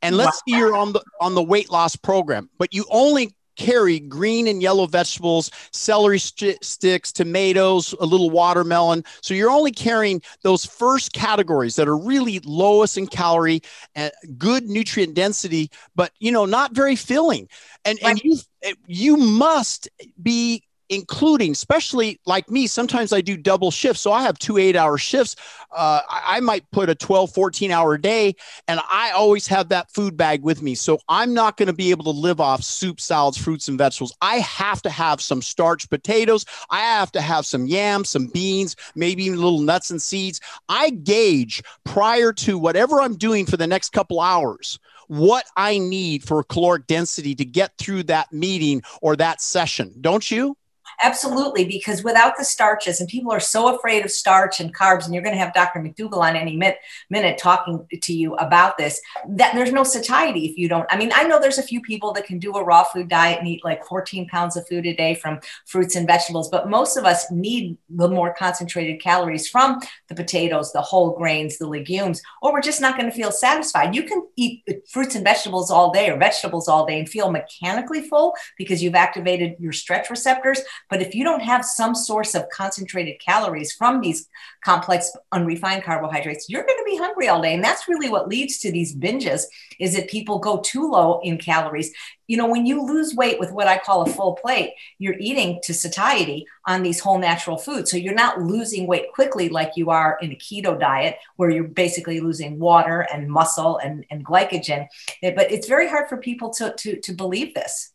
and 0.01 0.17
let's 0.17 0.43
wow. 0.47 0.55
say 0.55 0.59
you're 0.59 0.77
on 0.77 0.93
the 0.93 1.03
on 1.21 1.35
the 1.35 1.43
weight 1.43 1.71
loss 1.71 1.95
program, 1.95 2.49
but 2.59 2.73
you 2.73 2.87
only 2.91 3.35
carry 3.61 4.01
green 4.01 4.49
and 4.49 4.63
yellow 4.63 4.87
vegetables, 4.87 5.51
celery 5.71 6.19
st- 6.19 6.65
sticks, 6.65 7.13
tomatoes, 7.13 7.95
a 8.01 8.07
little 8.07 8.31
watermelon. 8.31 9.05
So 9.21 9.35
you're 9.35 9.51
only 9.51 9.71
carrying 9.71 10.23
those 10.43 10.65
first 10.65 11.13
categories 11.13 11.77
that 11.77 11.87
are 11.87 11.97
really 11.97 12.41
lowest 12.45 12.97
in 12.97 13.07
calorie 13.07 13.61
and 13.95 14.11
good 14.39 14.65
nutrient 14.65 15.15
density, 15.15 15.71
but 15.95 16.13
you 16.21 16.33
know, 16.33 16.47
not 16.47 16.75
very 16.75 16.97
filling. 16.97 17.49
And 17.85 17.99
and 18.03 18.21
you 18.25 18.39
eh, 18.63 18.75
you 18.87 19.17
must 19.19 19.89
be 20.23 20.63
including, 20.91 21.53
especially 21.53 22.21
like 22.27 22.51
me, 22.51 22.67
sometimes 22.67 23.13
I 23.13 23.21
do 23.21 23.37
double 23.37 23.71
shifts. 23.71 24.03
So 24.03 24.13
I 24.13 24.23
have 24.23 24.39
two 24.39 24.59
eight 24.59 24.77
hour 24.77 24.99
shifts. 24.99 25.37
Uh, 25.71 26.01
I 26.11 26.41
might 26.41 26.69
put 26.73 26.91
a 26.91 26.97
12, 26.97 27.33
14 27.33 27.71
hour 27.71 27.97
day, 27.97 28.35
and 28.67 28.81
I 28.91 29.13
always 29.13 29.47
have 29.47 29.69
that 29.69 29.91
food 29.93 30.17
bag 30.17 30.43
with 30.43 30.63
me. 30.63 30.75
So 30.75 30.99
I'm 31.09 31.33
not 31.33 31.57
going 31.57 31.69
to 31.69 31.73
be 31.73 31.91
able 31.91 32.05
to 32.05 32.11
live 32.11 32.41
off 32.41 32.63
soup, 32.63 33.01
salads, 33.01 33.39
fruits, 33.39 33.69
and 33.69 33.79
vegetables. 33.79 34.15
I 34.21 34.41
have 34.41 34.83
to 34.83 34.91
have 34.91 35.21
some 35.21 35.41
starch 35.41 35.89
potatoes. 35.89 36.45
I 36.71 36.81
have 36.81 37.13
to 37.13 37.21
have 37.21 37.47
some 37.47 37.67
yams, 37.67 38.11
some 38.11 38.27
beans, 38.27 38.75
maybe 38.97 39.25
even 39.25 39.41
little 39.41 39.61
nuts 39.61 39.91
and 39.91 40.03
seeds. 40.03 40.41
I 40.69 40.91
gauge 40.91 41.63
prior 41.85 42.33
to 42.33 42.59
whatever 42.59 43.01
I'm 43.01 43.17
doing 43.17 43.47
for 43.47 43.57
the 43.57 43.67
next 43.67 43.91
couple 43.91 44.21
hours 44.21 44.79
what 45.07 45.45
I 45.57 45.79
need 45.79 46.23
for 46.23 46.45
caloric 46.45 46.87
density 46.87 47.35
to 47.35 47.45
get 47.45 47.77
through 47.79 48.05
that 48.05 48.33
meeting 48.33 48.81
or 49.03 49.17
that 49.17 49.41
session. 49.41 49.93
Don't 50.01 50.31
you? 50.31 50.57
Absolutely, 51.03 51.65
because 51.65 52.05
without 52.05 52.37
the 52.37 52.45
starches, 52.45 53.01
and 53.01 53.09
people 53.09 53.33
are 53.33 53.41
so 53.41 53.75
afraid 53.75 54.05
of 54.05 54.11
starch 54.11 54.61
and 54.61 54.75
carbs, 54.75 55.07
and 55.07 55.15
you're 55.15 55.23
going 55.23 55.35
to 55.35 55.41
have 55.41 55.55
Dr. 55.55 55.81
McDougall 55.81 56.19
on 56.19 56.37
any 56.37 56.57
minute, 56.57 56.77
minute 57.09 57.39
talking 57.39 57.87
to 58.03 58.13
you 58.13 58.35
about 58.35 58.77
this, 58.77 59.01
that 59.29 59.55
there's 59.55 59.73
no 59.73 59.83
satiety 59.83 60.47
if 60.47 60.59
you 60.59 60.69
don't. 60.69 60.87
I 60.91 60.99
mean, 60.99 61.11
I 61.15 61.25
know 61.25 61.41
there's 61.41 61.57
a 61.57 61.63
few 61.63 61.81
people 61.81 62.13
that 62.13 62.27
can 62.27 62.39
do 62.39 62.53
a 62.53 62.63
raw 62.63 62.85
food 62.85 63.09
diet 63.09 63.39
and 63.39 63.49
eat 63.49 63.65
like 63.65 63.85
14 63.87 64.29
pounds 64.29 64.57
of 64.59 64.69
food 64.69 64.87
a 64.87 64.95
day 64.95 65.15
from 65.15 65.41
fruits 65.67 65.97
and 65.97 66.07
vegetables, 66.07 66.51
but 66.51 66.69
most 66.69 66.99
of 66.99 67.07
us 67.07 67.31
need 67.31 67.79
the 67.89 68.09
more 68.09 68.35
concentrated 68.35 69.01
calories 69.01 69.49
from 69.49 69.81
the 70.09 70.15
potatoes, 70.15 70.71
the 70.73 70.83
whole 70.83 71.17
grains, 71.17 71.57
the 71.57 71.67
legumes, 71.67 72.21
or 72.43 72.53
we're 72.53 72.61
just 72.61 72.81
not 72.83 72.99
going 72.99 73.11
to 73.11 73.17
feel 73.17 73.33
satisfied. 73.33 73.95
You 73.95 74.03
can 74.03 74.27
eat 74.37 74.65
fruits 74.91 75.15
and 75.15 75.25
vegetables 75.25 75.71
all 75.71 75.93
day 75.93 76.11
or 76.11 76.19
vegetables 76.19 76.69
all 76.69 76.85
day 76.85 76.99
and 76.99 77.09
feel 77.09 77.31
mechanically 77.31 78.03
full 78.03 78.35
because 78.59 78.83
you've 78.83 78.95
activated 78.95 79.57
your 79.59 79.73
stretch 79.73 80.11
receptors 80.11 80.61
but 80.91 81.01
if 81.01 81.15
you 81.15 81.23
don't 81.23 81.43
have 81.43 81.65
some 81.65 81.95
source 81.95 82.35
of 82.35 82.49
concentrated 82.51 83.21
calories 83.21 83.73
from 83.73 84.01
these 84.01 84.29
complex 84.65 85.17
unrefined 85.33 85.85
carbohydrates, 85.85 86.51
you're 86.51 86.65
going 86.65 86.79
to 86.79 86.85
be 86.85 86.97
hungry 86.97 87.29
all 87.29 87.41
day. 87.41 87.55
And 87.55 87.65
that's 87.65 87.89
really 87.89 88.11
what 88.11 88.29
leads 88.29 88.59
to 88.59 88.73
these 88.73 88.95
binges 88.95 89.45
is 89.79 89.95
that 89.95 90.11
people 90.11 90.39
go 90.41 90.59
too 90.59 90.91
low 90.91 91.21
in 91.23 91.39
calories. 91.39 91.93
You 92.27 92.37
know, 92.37 92.49
when 92.49 92.67
you 92.67 92.85
lose 92.85 93.15
weight 93.15 93.39
with 93.39 93.53
what 93.53 93.69
I 93.69 93.79
call 93.79 94.03
a 94.03 94.11
full 94.11 94.35
plate, 94.35 94.75
you're 94.99 95.19
eating 95.19 95.61
to 95.63 95.73
satiety 95.73 96.47
on 96.67 96.83
these 96.83 97.01
whole 97.01 97.19
natural 97.19 97.57
foods. 97.57 97.91
So 97.91 97.97
you're 97.97 98.15
not 98.15 98.43
losing 98.43 98.87
weight 98.87 99.13
quickly 99.15 99.49
like 99.49 99.73
you 99.77 99.91
are 99.91 100.19
in 100.21 100.33
a 100.33 100.37
keto 100.37 100.79
diet 100.79 101.19
where 101.37 101.51
you're 101.51 101.65
basically 101.65 102.21
losing 102.21 102.59
water 102.59 103.07
and 103.13 103.31
muscle 103.31 103.79
and, 103.79 104.05
and 104.11 104.25
glycogen. 104.25 104.87
But 105.23 105.51
it's 105.51 105.69
very 105.69 105.89
hard 105.89 106.09
for 106.09 106.17
people 106.17 106.51
to, 106.55 106.75
to, 106.77 107.01
to 107.01 107.13
believe 107.13 107.55
this. 107.55 107.90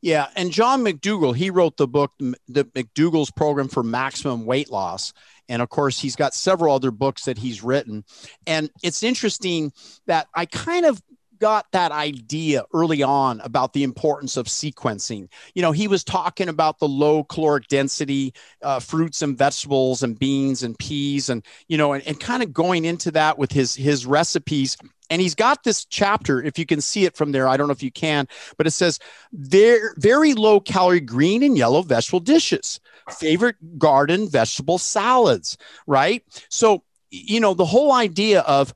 Yeah, 0.00 0.28
and 0.36 0.52
John 0.52 0.84
McDougall, 0.84 1.34
he 1.34 1.50
wrote 1.50 1.76
the 1.76 1.88
book, 1.88 2.12
the 2.18 2.64
McDougall's 2.64 3.30
Program 3.30 3.68
for 3.68 3.82
Maximum 3.82 4.44
Weight 4.46 4.70
Loss. 4.70 5.12
And 5.48 5.60
of 5.60 5.70
course, 5.70 5.98
he's 5.98 6.14
got 6.14 6.34
several 6.34 6.74
other 6.74 6.90
books 6.90 7.24
that 7.24 7.38
he's 7.38 7.64
written. 7.64 8.04
And 8.46 8.70
it's 8.82 9.02
interesting 9.02 9.72
that 10.06 10.28
I 10.34 10.46
kind 10.46 10.86
of 10.86 11.02
got 11.38 11.66
that 11.72 11.92
idea 11.92 12.64
early 12.74 13.02
on 13.02 13.40
about 13.40 13.72
the 13.72 13.82
importance 13.82 14.36
of 14.36 14.46
sequencing. 14.46 15.28
You 15.54 15.62
know, 15.62 15.72
he 15.72 15.88
was 15.88 16.04
talking 16.04 16.48
about 16.48 16.78
the 16.78 16.88
low 16.88 17.24
caloric 17.24 17.68
density 17.68 18.34
uh, 18.62 18.80
fruits 18.80 19.22
and 19.22 19.36
vegetables 19.36 20.02
and 20.02 20.18
beans 20.18 20.62
and 20.62 20.78
peas, 20.78 21.28
and 21.28 21.44
you 21.68 21.78
know, 21.78 21.92
and, 21.92 22.06
and 22.06 22.18
kind 22.18 22.42
of 22.42 22.52
going 22.52 22.84
into 22.84 23.10
that 23.12 23.38
with 23.38 23.52
his 23.52 23.74
his 23.74 24.06
recipes 24.06 24.76
and 25.10 25.20
he's 25.20 25.34
got 25.34 25.64
this 25.64 25.84
chapter, 25.84 26.42
if 26.42 26.58
you 26.58 26.66
can 26.66 26.80
see 26.80 27.04
it 27.04 27.16
from 27.16 27.32
there, 27.32 27.48
I 27.48 27.56
don't 27.56 27.66
know 27.66 27.72
if 27.72 27.82
you 27.82 27.92
can, 27.92 28.28
but 28.56 28.66
it 28.66 28.72
says 28.72 28.98
very, 29.32 29.90
very 29.96 30.34
low 30.34 30.60
calorie 30.60 31.00
green 31.00 31.42
and 31.42 31.56
yellow 31.56 31.82
vegetable 31.82 32.20
dishes, 32.20 32.80
favorite 33.10 33.56
garden 33.78 34.28
vegetable 34.28 34.78
salads, 34.78 35.56
right? 35.86 36.22
So, 36.50 36.82
you 37.10 37.40
know, 37.40 37.54
the 37.54 37.64
whole 37.64 37.92
idea 37.92 38.40
of 38.40 38.74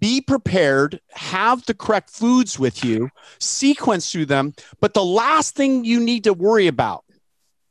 be 0.00 0.20
prepared, 0.20 1.00
have 1.10 1.64
the 1.66 1.74
correct 1.74 2.10
foods 2.10 2.58
with 2.58 2.84
you, 2.84 3.08
sequence 3.38 4.10
through 4.10 4.26
them. 4.26 4.52
But 4.80 4.94
the 4.94 5.04
last 5.04 5.54
thing 5.54 5.84
you 5.84 6.00
need 6.00 6.24
to 6.24 6.34
worry 6.34 6.66
about 6.66 7.04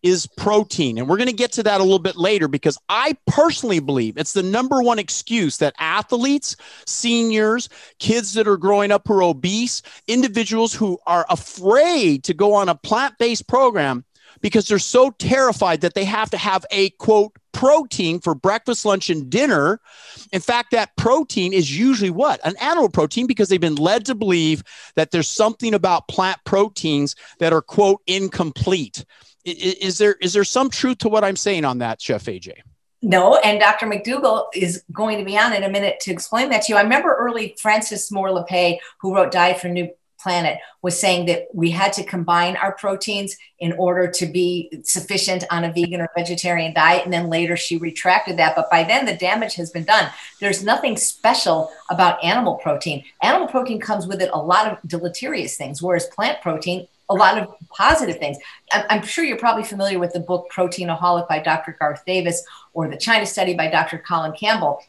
is 0.03 0.27
protein. 0.37 0.97
And 0.97 1.07
we're 1.07 1.17
going 1.17 1.27
to 1.27 1.33
get 1.33 1.51
to 1.53 1.63
that 1.63 1.79
a 1.79 1.83
little 1.83 1.99
bit 1.99 2.17
later 2.17 2.47
because 2.47 2.77
I 2.89 3.15
personally 3.27 3.79
believe 3.79 4.17
it's 4.17 4.33
the 4.33 4.43
number 4.43 4.81
one 4.81 4.99
excuse 4.99 5.57
that 5.57 5.75
athletes, 5.79 6.55
seniors, 6.85 7.69
kids 7.99 8.33
that 8.33 8.47
are 8.47 8.57
growing 8.57 8.91
up 8.91 9.07
who 9.07 9.15
are 9.15 9.23
obese, 9.23 9.81
individuals 10.07 10.73
who 10.73 10.97
are 11.05 11.25
afraid 11.29 12.23
to 12.25 12.33
go 12.33 12.53
on 12.53 12.69
a 12.69 12.75
plant 12.75 13.15
based 13.19 13.47
program 13.47 14.05
because 14.41 14.67
they're 14.67 14.79
so 14.79 15.11
terrified 15.11 15.81
that 15.81 15.93
they 15.93 16.05
have 16.05 16.29
to 16.31 16.37
have 16.37 16.65
a 16.71 16.89
quote 16.91 17.33
protein 17.51 18.19
for 18.19 18.33
breakfast, 18.33 18.85
lunch, 18.85 19.09
and 19.09 19.29
dinner. 19.29 19.79
In 20.31 20.41
fact, 20.41 20.71
that 20.71 20.95
protein 20.95 21.53
is 21.53 21.77
usually 21.77 22.09
what? 22.09 22.39
An 22.45 22.55
animal 22.61 22.89
protein 22.89 23.27
because 23.27 23.49
they've 23.49 23.59
been 23.59 23.75
led 23.75 24.05
to 24.05 24.15
believe 24.15 24.63
that 24.95 25.11
there's 25.11 25.27
something 25.27 25.73
about 25.73 26.07
plant 26.07 26.39
proteins 26.45 27.15
that 27.39 27.53
are 27.53 27.61
quote 27.61 28.01
incomplete 28.07 29.05
is 29.45 29.97
there 29.97 30.13
is 30.13 30.33
there 30.33 30.43
some 30.43 30.69
truth 30.69 30.99
to 30.99 31.09
what 31.09 31.23
I'm 31.23 31.35
saying 31.35 31.65
on 31.65 31.79
that, 31.79 32.01
Chef 32.01 32.25
AJ? 32.25 32.53
No, 33.01 33.37
and 33.37 33.59
Dr. 33.59 33.87
McDougall 33.87 34.45
is 34.53 34.83
going 34.91 35.17
to 35.17 35.25
be 35.25 35.37
on 35.37 35.53
in 35.53 35.63
a 35.63 35.69
minute 35.69 35.99
to 36.01 36.11
explain 36.11 36.49
that 36.49 36.63
to 36.63 36.73
you. 36.73 36.77
I 36.77 36.83
remember 36.83 37.15
early 37.15 37.55
Frances 37.59 38.11
Moore 38.11 38.29
Lappé, 38.29 38.77
who 38.99 39.15
wrote 39.15 39.31
Diet 39.31 39.59
for 39.59 39.69
New 39.69 39.89
Planet, 40.19 40.59
was 40.83 40.99
saying 40.99 41.25
that 41.25 41.47
we 41.51 41.71
had 41.71 41.93
to 41.93 42.03
combine 42.03 42.55
our 42.57 42.73
proteins 42.73 43.35
in 43.57 43.73
order 43.73 44.07
to 44.11 44.27
be 44.27 44.69
sufficient 44.83 45.43
on 45.49 45.63
a 45.63 45.73
vegan 45.73 45.99
or 45.99 46.09
vegetarian 46.15 46.75
diet. 46.75 47.03
And 47.03 47.11
then 47.11 47.27
later 47.27 47.57
she 47.57 47.77
retracted 47.77 48.37
that. 48.37 48.55
But 48.55 48.69
by 48.69 48.83
then, 48.83 49.05
the 49.05 49.15
damage 49.15 49.55
has 49.55 49.71
been 49.71 49.83
done. 49.83 50.11
There's 50.39 50.63
nothing 50.63 50.95
special 50.95 51.71
about 51.89 52.23
animal 52.23 52.55
protein. 52.57 53.03
Animal 53.23 53.47
protein 53.47 53.79
comes 53.79 54.05
with 54.05 54.21
it 54.21 54.29
a 54.31 54.39
lot 54.39 54.71
of 54.71 54.77
deleterious 54.87 55.57
things, 55.57 55.81
whereas 55.81 56.05
plant 56.05 56.39
protein 56.41 56.87
a 57.11 57.13
lot 57.13 57.37
of 57.37 57.53
positive 57.69 58.17
things. 58.17 58.37
I'm 58.71 59.03
sure 59.03 59.23
you're 59.23 59.37
probably 59.37 59.63
familiar 59.63 59.99
with 59.99 60.13
the 60.13 60.19
book 60.19 60.47
Proteinaholic 60.51 61.27
by 61.27 61.39
Dr. 61.39 61.75
Garth 61.77 62.03
Davis 62.05 62.43
or 62.73 62.87
the 62.87 62.97
China 62.97 63.25
Study 63.25 63.53
by 63.53 63.69
Dr. 63.69 63.97
Colin 63.99 64.31
Campbell. 64.31 64.81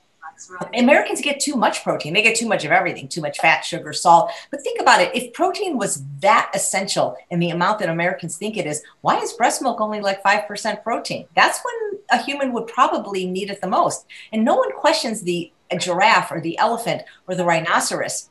Americans 0.75 1.21
get 1.21 1.41
too 1.41 1.55
much 1.57 1.85
protein. 1.85 2.15
They 2.15 2.23
get 2.23 2.37
too 2.37 2.49
much 2.49 2.65
of 2.65 2.71
everything, 2.71 3.07
too 3.07 3.21
much 3.21 3.39
fat, 3.39 3.65
sugar, 3.65 3.93
salt. 3.93 4.31
But 4.51 4.63
think 4.63 4.81
about 4.81 5.01
it. 5.01 5.15
If 5.15 5.33
protein 5.33 5.79
was 5.79 6.03
that 6.21 6.51
essential 6.55 7.17
in 7.31 7.39
the 7.39 7.51
amount 7.51 7.81
that 7.81 7.89
Americans 7.89 8.37
think 8.37 8.57
it 8.57 8.67
is, 8.67 8.83
why 9.03 9.21
is 9.21 9.35
breast 9.35 9.63
milk 9.63 9.81
only 9.81 10.01
like 10.01 10.23
5% 10.23 10.83
protein? 10.83 11.27
That's 11.37 11.61
when 11.65 12.01
a 12.11 12.23
human 12.23 12.53
would 12.53 12.67
probably 12.67 13.27
need 13.27 13.51
it 13.51 13.61
the 13.61 13.69
most. 13.69 14.07
And 14.33 14.45
no 14.45 14.57
one 14.57 14.73
questions 14.73 15.23
the 15.23 15.53
giraffe 15.79 16.33
or 16.33 16.41
the 16.41 16.59
elephant 16.59 17.03
or 17.29 17.35
the 17.35 17.45
rhinoceros 17.45 18.29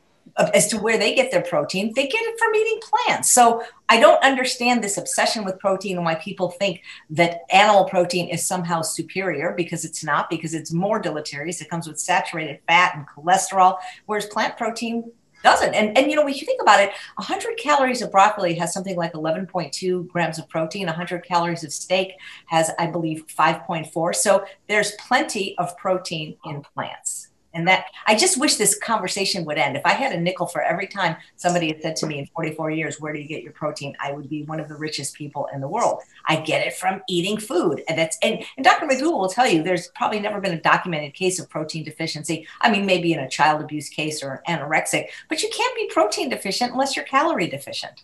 as 0.53 0.67
to 0.67 0.77
where 0.77 0.97
they 0.97 1.13
get 1.13 1.31
their 1.31 1.41
protein. 1.41 1.91
They 1.95 2.07
get 2.07 2.21
it 2.21 2.39
from 2.39 2.55
eating 2.55 2.79
plants. 2.81 3.31
So 3.31 3.63
I 3.89 3.99
don't 3.99 4.23
understand 4.23 4.84
this 4.84 4.97
obsession 4.97 5.43
with 5.43 5.60
protein 5.60 5.97
and 5.97 6.05
why 6.05 6.15
people 6.15 6.51
think 6.51 6.81
that 7.12 7.41
animal 7.49 7.86
protein 7.86 8.29
is 8.29 8.45
somehow 8.45 8.81
superior 8.81 9.53
because 9.55 9.84
it's 9.84 10.03
not, 10.03 10.29
because 10.29 10.53
it's 10.53 10.71
more 10.71 10.99
deleterious. 10.99 11.62
It 11.62 11.69
comes 11.69 11.88
with 11.88 11.99
saturated 11.99 12.60
fat 12.67 12.95
and 12.95 13.05
cholesterol, 13.07 13.77
whereas 14.05 14.25
plant 14.27 14.57
protein 14.57 15.12
doesn't. 15.43 15.73
And, 15.73 15.97
and 15.97 16.10
you 16.10 16.15
know, 16.15 16.23
when 16.23 16.34
you 16.34 16.45
think 16.45 16.62
about 16.62 16.79
it, 16.79 16.91
100 17.15 17.57
calories 17.57 18.01
of 18.01 18.12
broccoli 18.12 18.53
has 18.55 18.73
something 18.73 18.95
like 18.95 19.13
11.2 19.13 20.07
grams 20.07 20.38
of 20.38 20.47
protein. 20.49 20.86
100 20.86 21.25
calories 21.25 21.63
of 21.63 21.73
steak 21.73 22.13
has, 22.45 22.71
I 22.77 22.88
believe, 22.88 23.25
5.4. 23.27 24.15
So 24.15 24.45
there's 24.67 24.91
plenty 24.99 25.57
of 25.57 25.75
protein 25.77 26.38
in 26.45 26.62
plants. 26.62 27.31
And 27.53 27.67
that 27.67 27.85
I 28.07 28.15
just 28.15 28.39
wish 28.39 28.55
this 28.55 28.77
conversation 28.77 29.45
would 29.45 29.57
end. 29.57 29.75
If 29.75 29.85
I 29.85 29.91
had 29.91 30.13
a 30.13 30.19
nickel 30.19 30.47
for 30.47 30.61
every 30.61 30.87
time 30.87 31.17
somebody 31.35 31.67
had 31.67 31.81
said 31.81 31.95
to 31.97 32.07
me 32.07 32.19
in 32.19 32.25
44 32.27 32.71
years, 32.71 32.99
Where 32.99 33.13
do 33.13 33.19
you 33.19 33.27
get 33.27 33.43
your 33.43 33.51
protein? 33.53 33.95
I 33.99 34.11
would 34.11 34.29
be 34.29 34.43
one 34.43 34.59
of 34.59 34.69
the 34.69 34.75
richest 34.75 35.15
people 35.15 35.47
in 35.53 35.61
the 35.61 35.67
world. 35.67 36.01
I 36.27 36.37
get 36.37 36.65
it 36.65 36.73
from 36.73 37.01
eating 37.09 37.37
food. 37.37 37.83
And 37.87 37.97
that's 37.97 38.17
and, 38.21 38.43
and 38.57 38.63
Dr. 38.63 38.85
McDougall 38.85 39.19
will 39.19 39.29
tell 39.29 39.47
you 39.47 39.63
there's 39.63 39.89
probably 39.89 40.19
never 40.19 40.39
been 40.39 40.53
a 40.53 40.61
documented 40.61 41.13
case 41.13 41.39
of 41.39 41.49
protein 41.49 41.83
deficiency. 41.83 42.47
I 42.61 42.71
mean, 42.71 42.85
maybe 42.85 43.13
in 43.13 43.19
a 43.19 43.29
child 43.29 43.61
abuse 43.61 43.89
case 43.89 44.23
or 44.23 44.41
anorexic, 44.47 45.07
but 45.29 45.43
you 45.43 45.49
can't 45.49 45.75
be 45.75 45.87
protein 45.87 46.29
deficient 46.29 46.71
unless 46.71 46.95
you're 46.95 47.05
calorie 47.05 47.47
deficient. 47.47 48.03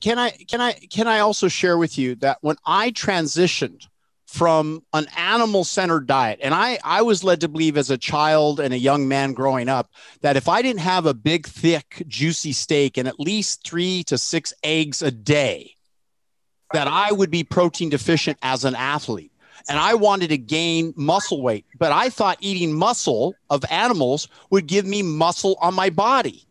Can 0.00 0.18
I 0.18 0.30
can 0.30 0.60
I 0.60 0.72
can 0.72 1.06
I 1.06 1.20
also 1.20 1.48
share 1.48 1.78
with 1.78 1.98
you 1.98 2.16
that 2.16 2.38
when 2.40 2.56
I 2.66 2.90
transitioned 2.90 3.86
from 4.28 4.84
an 4.92 5.06
animal 5.16 5.64
centered 5.64 6.06
diet. 6.06 6.38
And 6.42 6.54
I, 6.54 6.78
I 6.84 7.00
was 7.00 7.24
led 7.24 7.40
to 7.40 7.48
believe 7.48 7.78
as 7.78 7.90
a 7.90 7.96
child 7.96 8.60
and 8.60 8.74
a 8.74 8.78
young 8.78 9.08
man 9.08 9.32
growing 9.32 9.70
up 9.70 9.90
that 10.20 10.36
if 10.36 10.48
I 10.48 10.60
didn't 10.60 10.80
have 10.80 11.06
a 11.06 11.14
big, 11.14 11.46
thick, 11.46 12.02
juicy 12.06 12.52
steak 12.52 12.98
and 12.98 13.08
at 13.08 13.18
least 13.18 13.66
three 13.66 14.04
to 14.04 14.18
six 14.18 14.52
eggs 14.62 15.00
a 15.00 15.10
day, 15.10 15.74
that 16.74 16.86
I 16.86 17.10
would 17.10 17.30
be 17.30 17.42
protein 17.42 17.88
deficient 17.88 18.36
as 18.42 18.66
an 18.66 18.74
athlete. 18.74 19.32
And 19.66 19.78
I 19.78 19.94
wanted 19.94 20.28
to 20.28 20.38
gain 20.38 20.92
muscle 20.94 21.40
weight, 21.40 21.64
but 21.78 21.90
I 21.90 22.10
thought 22.10 22.36
eating 22.40 22.74
muscle 22.74 23.34
of 23.48 23.64
animals 23.70 24.28
would 24.50 24.66
give 24.66 24.84
me 24.84 25.02
muscle 25.02 25.56
on 25.62 25.72
my 25.72 25.88
body. 25.88 26.44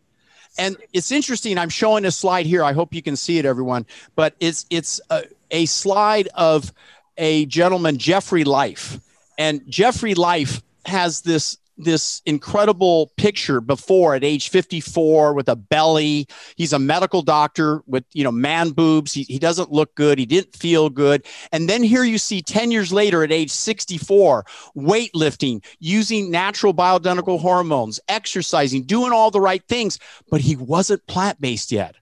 And 0.58 0.76
it's 0.92 1.12
interesting. 1.12 1.58
I'm 1.58 1.68
showing 1.68 2.04
a 2.04 2.10
slide 2.10 2.44
here. 2.44 2.64
I 2.64 2.72
hope 2.72 2.92
you 2.92 3.02
can 3.02 3.14
see 3.14 3.38
it, 3.38 3.44
everyone. 3.44 3.86
But 4.16 4.34
it's 4.40 4.66
it's 4.68 5.00
a, 5.10 5.22
a 5.52 5.66
slide 5.66 6.28
of 6.34 6.72
a 7.18 7.46
gentleman, 7.46 7.98
Jeffrey 7.98 8.44
Life. 8.44 9.00
And 9.36 9.62
Jeffrey 9.68 10.14
Life 10.14 10.62
has 10.86 11.20
this 11.20 11.58
this 11.80 12.22
incredible 12.26 13.12
picture 13.16 13.60
before 13.60 14.16
at 14.16 14.24
age 14.24 14.48
54 14.48 15.32
with 15.32 15.48
a 15.48 15.54
belly. 15.54 16.26
He's 16.56 16.72
a 16.72 16.78
medical 16.78 17.22
doctor 17.22 17.82
with 17.86 18.04
you 18.12 18.24
know 18.24 18.32
man 18.32 18.70
boobs. 18.70 19.12
He, 19.12 19.22
he 19.22 19.38
doesn't 19.38 19.70
look 19.70 19.94
good. 19.94 20.18
He 20.18 20.26
didn't 20.26 20.56
feel 20.56 20.90
good. 20.90 21.24
And 21.52 21.68
then 21.68 21.84
here 21.84 22.02
you 22.02 22.18
see 22.18 22.42
10 22.42 22.70
years 22.70 22.92
later 22.92 23.22
at 23.22 23.30
age 23.30 23.50
64 23.50 24.44
weightlifting 24.76 25.64
using 25.78 26.30
natural 26.30 26.74
bioidentical 26.74 27.40
hormones 27.40 28.00
exercising 28.08 28.82
doing 28.82 29.12
all 29.12 29.30
the 29.30 29.40
right 29.40 29.62
things. 29.68 29.98
But 30.30 30.40
he 30.40 30.56
wasn't 30.56 31.06
plant-based 31.06 31.70
yet 31.70 31.94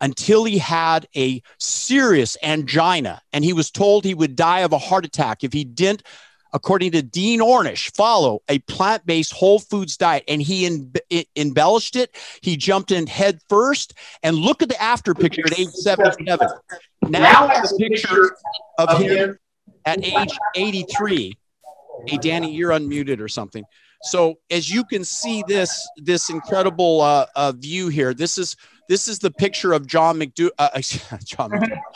until 0.00 0.44
he 0.44 0.58
had 0.58 1.06
a 1.16 1.42
serious 1.58 2.36
angina 2.42 3.20
and 3.32 3.44
he 3.44 3.52
was 3.52 3.70
told 3.70 4.04
he 4.04 4.14
would 4.14 4.36
die 4.36 4.60
of 4.60 4.72
a 4.72 4.78
heart 4.78 5.04
attack 5.04 5.44
if 5.44 5.52
he 5.52 5.64
didn't 5.64 6.02
according 6.52 6.92
to 6.92 7.02
Dean 7.02 7.40
Ornish, 7.40 7.94
follow 7.94 8.42
a 8.48 8.58
plant 8.60 9.06
based 9.06 9.32
whole 9.32 9.58
foods 9.58 9.96
diet. 9.96 10.24
And 10.28 10.42
he 10.42 10.66
embellished 11.36 11.96
it. 11.96 12.16
He 12.40 12.56
jumped 12.56 12.90
in 12.90 13.06
head 13.06 13.40
first. 13.48 13.94
And 14.22 14.36
look 14.36 14.62
at 14.62 14.68
the 14.68 14.80
after 14.80 15.14
picture 15.14 15.42
at 15.46 15.58
age 15.58 15.68
77. 15.68 16.48
Now, 17.08 17.46
the 17.46 17.76
picture 17.78 18.36
of 18.78 19.00
him 19.00 19.38
at 19.84 20.04
age 20.04 20.36
83. 20.54 21.36
Hey, 22.06 22.16
Danny, 22.16 22.52
you're 22.52 22.70
unmuted 22.70 23.20
or 23.20 23.28
something. 23.28 23.64
So 24.02 24.38
as 24.50 24.70
you 24.70 24.84
can 24.84 25.04
see 25.04 25.44
this 25.46 25.86
this 25.98 26.30
incredible 26.30 27.02
uh, 27.02 27.26
uh, 27.36 27.52
view 27.52 27.88
here, 27.88 28.14
this 28.14 28.38
is 28.38 28.56
this 28.90 29.06
is 29.06 29.20
the 29.20 29.30
picture 29.30 29.72
of 29.72 29.86
John 29.86 30.18
McDo. 30.18 30.50
Uh, 30.58 30.68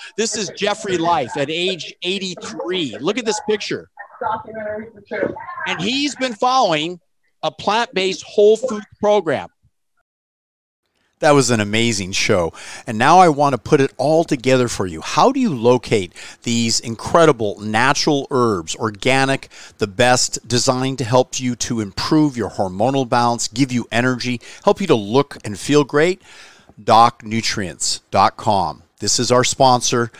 this 0.17 0.37
is 0.37 0.49
Jeffrey 0.51 0.97
Life 0.97 1.37
at 1.37 1.51
age 1.51 1.93
83. 2.05 2.99
Look 3.01 3.19
at 3.19 3.25
this 3.25 3.41
picture. 3.49 3.91
And 5.67 5.81
he's 5.81 6.15
been 6.15 6.35
following 6.35 7.01
a 7.43 7.51
plant-based 7.51 8.23
whole 8.23 8.57
food 8.57 8.85
program. 9.01 9.49
That 11.19 11.33
was 11.33 11.51
an 11.51 11.59
amazing 11.59 12.13
show. 12.13 12.53
And 12.87 12.97
now 12.97 13.19
I 13.19 13.29
want 13.29 13.55
to 13.55 13.59
put 13.59 13.81
it 13.81 13.93
all 13.97 14.23
together 14.23 14.69
for 14.69 14.87
you. 14.87 15.01
How 15.01 15.33
do 15.33 15.41
you 15.41 15.53
locate 15.53 16.13
these 16.45 16.79
incredible 16.79 17.59
natural 17.59 18.29
herbs, 18.31 18.77
organic, 18.77 19.49
the 19.79 19.89
best, 19.89 20.47
designed 20.47 20.99
to 20.99 21.05
help 21.05 21.41
you 21.41 21.57
to 21.57 21.81
improve 21.81 22.37
your 22.37 22.51
hormonal 22.51 23.09
balance, 23.09 23.49
give 23.49 23.73
you 23.73 23.89
energy, 23.91 24.41
help 24.63 24.81
you 24.81 24.87
to 24.87 24.95
look 24.95 25.39
and 25.45 25.59
feel 25.59 25.83
great? 25.83 26.23
docnutrients.com. 26.83 28.83
This 28.99 29.19
is 29.19 29.33
our 29.33 29.45
sponsor. 29.45 30.11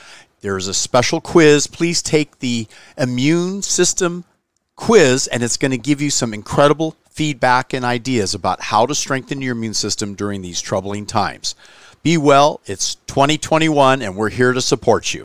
There's 0.41 0.69
a 0.69 0.75
special 0.75 1.21
quiz. 1.21 1.67
Please 1.67 2.03
take 2.03 2.41
the 2.41 2.67
immune 2.99 3.63
system 3.63 4.25
quiz, 4.77 5.27
and 5.27 5.43
it's 5.43 5.57
going 5.57 5.71
to 5.71 5.79
give 5.79 6.03
you 6.03 6.11
some 6.11 6.35
incredible 6.35 6.97
feedback 7.11 7.73
and 7.73 7.85
ideas 7.85 8.35
about 8.35 8.61
how 8.61 8.87
to 8.87 8.95
strengthen 8.95 9.41
your 9.41 9.53
immune 9.53 9.75
system 9.75 10.15
during 10.15 10.43
these 10.43 10.61
troubling 10.61 11.07
times. 11.07 11.55
Be 12.03 12.19
well, 12.19 12.61
it's 12.67 12.97
2021, 13.07 14.03
and 14.03 14.17
we're 14.17 14.29
here 14.29 14.53
to 14.53 14.61
support 14.61 15.15
you. 15.15 15.25